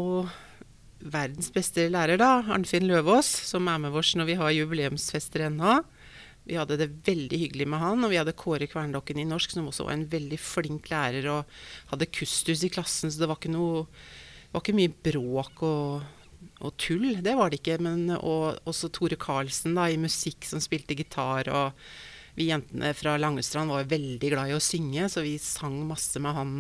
verdens 1.06 1.52
beste 1.54 1.88
lærer, 1.92 2.20
da. 2.20 2.42
Arnfinn 2.52 2.88
Løvaas, 2.90 3.30
som 3.48 3.70
er 3.72 3.80
med 3.80 3.96
oss 3.96 4.16
når 4.18 4.28
vi 4.32 4.40
har 4.40 4.56
jubileumsfester 4.56 5.48
ennå. 5.48 5.78
Vi 6.46 6.58
hadde 6.60 6.78
det 6.78 6.92
veldig 7.08 7.40
hyggelig 7.42 7.68
med 7.70 7.82
han, 7.82 8.04
og 8.06 8.12
vi 8.12 8.20
hadde 8.20 8.36
Kåre 8.38 8.68
Kverndokken 8.70 9.22
i 9.22 9.26
norsk, 9.26 9.56
som 9.56 9.70
også 9.70 9.88
var 9.88 9.96
en 9.96 10.08
veldig 10.12 10.38
flink 10.42 10.92
lærer 10.92 11.26
og 11.32 11.56
hadde 11.94 12.12
kustus 12.14 12.62
i 12.66 12.70
klassen, 12.74 13.10
så 13.10 13.24
det 13.24 13.32
var 13.32 13.40
ikke 13.40 13.56
noe 13.56 13.86
var 14.56 14.64
ikke 14.64 14.78
mye 14.78 14.94
bråk 15.08 15.64
og, 15.68 16.04
og, 16.62 16.70
tull. 16.80 17.08
Det 17.24 17.34
var 17.36 17.52
det 17.52 17.60
ikke. 17.60 17.80
Men 17.84 18.12
og, 18.16 18.62
også 18.70 18.92
Tore 18.94 19.18
Karlsen 19.20 19.76
da, 19.76 19.90
i 19.92 20.00
musikk, 20.00 20.48
som 20.48 20.64
spilte 20.64 20.96
gitar. 20.98 21.50
Og 21.52 21.90
vi 22.36 22.50
jentene 22.50 22.92
fra 22.98 23.16
Langestrand 23.20 23.72
var 23.72 23.88
veldig 23.88 24.32
glad 24.34 24.52
i 24.52 24.56
å 24.58 24.64
synge, 24.64 25.08
så 25.12 25.24
vi 25.24 25.38
sang 25.42 25.78
masse 25.88 26.20
med 26.20 26.36
han. 26.36 26.56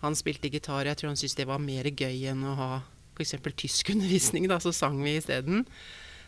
Han 0.00 0.16
spilte 0.18 0.50
gitar. 0.52 0.80
og 0.80 0.88
Jeg 0.88 1.00
tror 1.00 1.12
han 1.12 1.20
syntes 1.20 1.36
det 1.38 1.48
var 1.50 1.60
mer 1.62 1.88
gøy 1.90 2.30
enn 2.32 2.46
å 2.48 2.56
ha 2.56 2.70
f.eks. 3.12 3.36
tyskundervisning, 3.60 4.48
da, 4.52 4.58
så 4.62 4.72
sang 4.74 4.96
vi 5.04 5.18
isteden. 5.18 5.66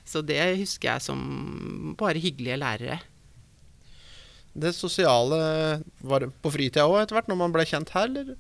Så 0.05 0.21
det 0.21 0.41
husker 0.61 0.93
jeg 0.93 1.07
som 1.07 1.95
bare 2.01 2.21
hyggelige 2.21 2.61
lærere. 2.61 3.01
Det 4.55 4.75
sosiale 4.77 5.81
var 6.05 6.29
på 6.45 6.53
fritida 6.55 6.85
òg 6.87 7.01
etter 7.01 7.17
hvert, 7.17 7.31
når 7.33 7.41
man 7.41 7.55
ble 7.57 7.65
kjent 7.67 7.91
her, 7.97 8.13
eller? 8.13 8.37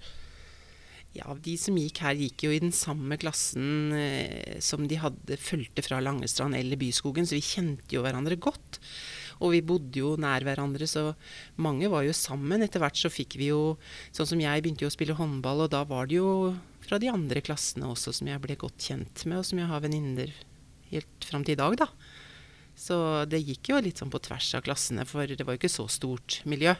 Ja, 1.14 1.30
de 1.38 1.54
som 1.58 1.76
gikk 1.78 2.00
her, 2.02 2.18
gikk 2.18 2.44
jo 2.46 2.52
i 2.52 2.60
den 2.62 2.74
samme 2.74 3.16
klassen 3.22 3.94
eh, 3.94 4.58
som 4.62 4.86
de 4.90 4.98
hadde 4.98 5.38
fulgte 5.38 5.82
fra 5.86 6.00
Langestrand 6.02 6.58
eller 6.58 6.78
Byskogen, 6.78 7.26
så 7.26 7.38
vi 7.38 7.44
kjente 7.46 7.94
jo 7.94 8.02
hverandre 8.02 8.38
godt. 8.42 8.80
Og 9.40 9.54
vi 9.54 9.62
bodde 9.66 10.00
jo 10.00 10.14
nær 10.20 10.44
hverandre, 10.46 10.86
så 10.90 11.12
mange 11.56 11.90
var 11.92 12.06
jo 12.06 12.14
sammen. 12.16 12.62
Etter 12.64 12.82
hvert 12.82 12.98
så 12.98 13.12
fikk 13.12 13.38
vi 13.40 13.50
jo 13.50 13.76
Sånn 14.14 14.28
som 14.30 14.40
jeg 14.42 14.62
begynte 14.62 14.84
jo 14.84 14.90
å 14.90 14.94
spille 14.94 15.16
håndball, 15.18 15.64
og 15.64 15.72
da 15.72 15.82
var 15.88 16.08
det 16.10 16.20
jo 16.20 16.54
fra 16.84 17.00
de 17.00 17.10
andre 17.10 17.40
klassene 17.44 17.88
også 17.88 18.12
som 18.14 18.28
jeg 18.28 18.42
ble 18.42 18.56
godt 18.60 18.88
kjent 18.90 19.24
med, 19.26 19.40
og 19.40 19.48
som 19.48 19.60
jeg 19.60 19.70
har 19.70 19.82
venninner 19.82 20.32
helt 20.92 21.26
fram 21.26 21.44
til 21.46 21.56
i 21.56 21.60
dag, 21.60 21.76
da. 21.80 21.88
Så 22.78 22.96
det 23.30 23.42
gikk 23.44 23.70
jo 23.70 23.82
litt 23.82 24.00
sånn 24.02 24.12
på 24.12 24.20
tvers 24.22 24.50
av 24.58 24.64
klassene, 24.66 25.06
for 25.08 25.30
det 25.30 25.46
var 25.46 25.56
jo 25.56 25.62
ikke 25.62 25.72
så 25.72 25.86
stort 25.90 26.40
miljø. 26.48 26.74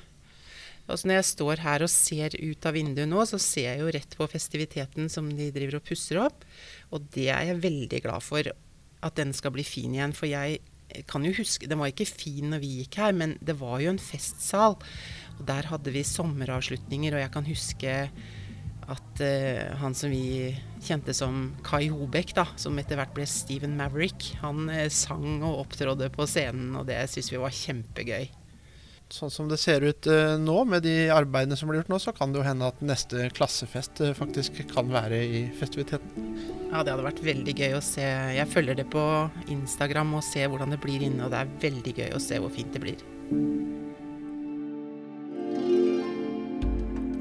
Og 0.85 1.01
så 1.01 1.09
når 1.09 1.21
jeg 1.21 1.29
står 1.31 1.63
her 1.65 1.85
og 1.85 1.93
ser 1.93 2.35
ut 2.37 2.67
av 2.69 2.77
vinduet 2.77 3.09
nå, 3.09 3.23
så 3.29 3.41
ser 3.41 3.71
jeg 3.71 3.81
jo 3.81 3.93
rett 3.95 4.17
på 4.19 4.29
festiviteten 4.29 5.09
som 5.13 5.31
de 5.33 5.49
driver 5.55 5.79
og 5.79 5.87
pusser 5.89 6.21
opp. 6.21 6.45
Og 6.93 7.07
det 7.15 7.31
er 7.33 7.49
jeg 7.49 7.63
veldig 7.63 8.03
glad 8.05 8.25
for, 8.25 8.51
at 9.05 9.17
den 9.17 9.33
skal 9.37 9.55
bli 9.55 9.65
fin 9.65 9.95
igjen. 9.97 10.13
For 10.17 10.29
jeg 10.29 10.61
kan 11.11 11.25
jo 11.27 11.35
huske 11.37 11.69
Den 11.71 11.81
var 11.81 11.91
ikke 11.91 12.07
fin 12.09 12.53
når 12.53 12.63
vi 12.63 12.73
gikk 12.81 13.01
her, 13.03 13.17
men 13.17 13.37
det 13.45 13.59
var 13.61 13.81
jo 13.83 13.93
en 13.95 14.01
festsal. 14.03 14.79
Og 15.39 15.45
der 15.49 15.71
hadde 15.71 15.95
vi 15.95 16.05
sommeravslutninger, 16.07 17.17
og 17.17 17.25
jeg 17.25 17.35
kan 17.35 17.49
huske 17.49 17.95
at 18.85 19.21
uh, 19.25 19.77
han 19.81 19.95
som 19.97 20.13
vi 20.13 20.53
kjente 20.85 21.15
som 21.17 21.55
Kai 21.65 21.89
Hobek, 21.89 22.35
da, 22.37 22.45
som 22.61 22.77
etter 22.79 23.01
hvert 23.01 23.15
ble 23.17 23.25
Steven 23.29 23.79
Maverick, 23.79 24.35
han 24.43 24.69
uh, 24.69 24.87
sang 24.93 25.41
og 25.41 25.65
opptrådde 25.65 26.11
på 26.15 26.29
scenen, 26.29 26.75
og 26.77 26.89
det 26.91 27.01
syns 27.11 27.33
vi 27.33 27.41
var 27.41 27.55
kjempegøy. 27.55 28.29
Sånn 29.15 29.31
som 29.31 29.47
det 29.47 29.61
ser 29.63 29.85
ut 29.87 30.09
uh, 30.11 30.35
nå, 30.43 30.57
med 30.67 30.83
de 30.83 31.07
arbeidene 31.15 31.55
som 31.55 31.69
blir 31.71 31.79
gjort 31.79 31.93
nå, 31.93 32.01
så 32.03 32.11
kan 32.17 32.33
det 32.35 32.41
jo 32.41 32.47
hende 32.49 32.67
at 32.67 32.81
neste 32.83 33.29
klassefest 33.37 34.03
faktisk 34.19 34.59
kan 34.73 34.91
være 34.91 35.21
i 35.23 35.43
festiviteten. 35.55 36.33
Ja, 36.73 36.81
det 36.83 36.91
hadde 36.91 37.07
vært 37.07 37.23
veldig 37.23 37.55
gøy 37.55 37.77
å 37.79 37.85
se. 37.85 38.03
Jeg 38.35 38.51
følger 38.51 38.81
det 38.81 38.89
på 38.91 39.05
Instagram 39.55 40.17
og 40.19 40.27
ser 40.27 40.51
hvordan 40.51 40.75
det 40.75 40.81
blir 40.83 41.05
inne, 41.07 41.29
og 41.29 41.31
det 41.31 41.45
er 41.45 41.53
veldig 41.63 41.95
gøy 42.01 42.11
å 42.17 42.23
se 42.25 42.43
hvor 42.43 42.51
fint 42.57 42.75
det 42.75 42.83
blir. 42.83 43.05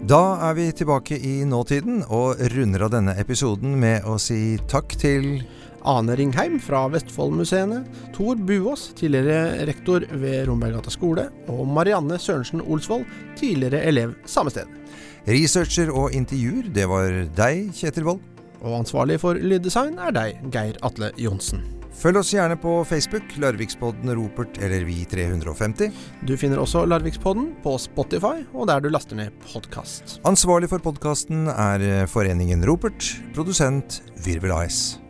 Da 0.09 0.23
er 0.49 0.57
vi 0.57 0.65
tilbake 0.75 1.15
i 1.21 1.35
nåtiden 1.45 2.01
og 2.09 2.41
runder 2.55 2.87
av 2.87 2.95
denne 2.97 3.13
episoden 3.21 3.77
med 3.79 4.09
å 4.09 4.17
si 4.19 4.57
takk 4.65 4.97
til 4.99 5.45
Ane 5.89 6.15
Ringheim 6.15 6.59
fra 6.63 6.85
Vestfoldmuseene, 6.93 7.81
Tor 8.15 8.39
Buås, 8.39 8.89
tidligere 8.97 9.65
rektor 9.67 10.05
ved 10.11 10.47
Romberggata 10.47 10.93
skole, 10.93 11.27
og 11.51 11.67
Marianne 11.67 12.19
Sørensen 12.19 12.63
Olsvold, 12.63 13.05
tidligere 13.39 13.83
elev 13.89 14.15
samme 14.25 14.53
sted. 14.53 14.69
Researcher 15.27 15.91
og 15.91 16.15
intervjuer, 16.15 16.67
det 16.75 16.87
var 16.91 17.21
deg, 17.37 17.69
Kjetil 17.75 18.07
Wold. 18.07 18.23
Og 18.63 18.79
ansvarlig 18.79 19.19
for 19.19 19.35
lyddesign 19.35 19.99
er 19.99 20.15
deg, 20.15 20.43
Geir 20.51 20.79
Atle 20.87 21.11
Johnsen. 21.19 21.63
Følg 21.93 22.17
oss 22.23 22.31
gjerne 22.33 22.55
på 22.57 22.79
Facebook, 22.89 23.35
Larvikspodden 23.39 24.09
Ropert 24.17 24.57
eller 24.63 24.81
Vi350. 24.87 25.93
Du 26.25 26.33
finner 26.39 26.59
også 26.63 26.87
Larvikspodden 26.89 27.51
på 27.63 27.75
Spotify 27.79 28.41
og 28.51 28.67
der 28.71 28.81
du 28.81 28.89
laster 28.91 29.19
ned 29.19 29.35
podkast. 29.45 30.17
Ansvarlig 30.27 30.71
for 30.73 30.83
podkasten 30.83 31.45
er 31.53 32.07
Foreningen 32.11 32.65
Ropert. 32.67 33.13
Produsent 33.37 34.01
Virvel 34.25 34.55
AS. 34.57 35.02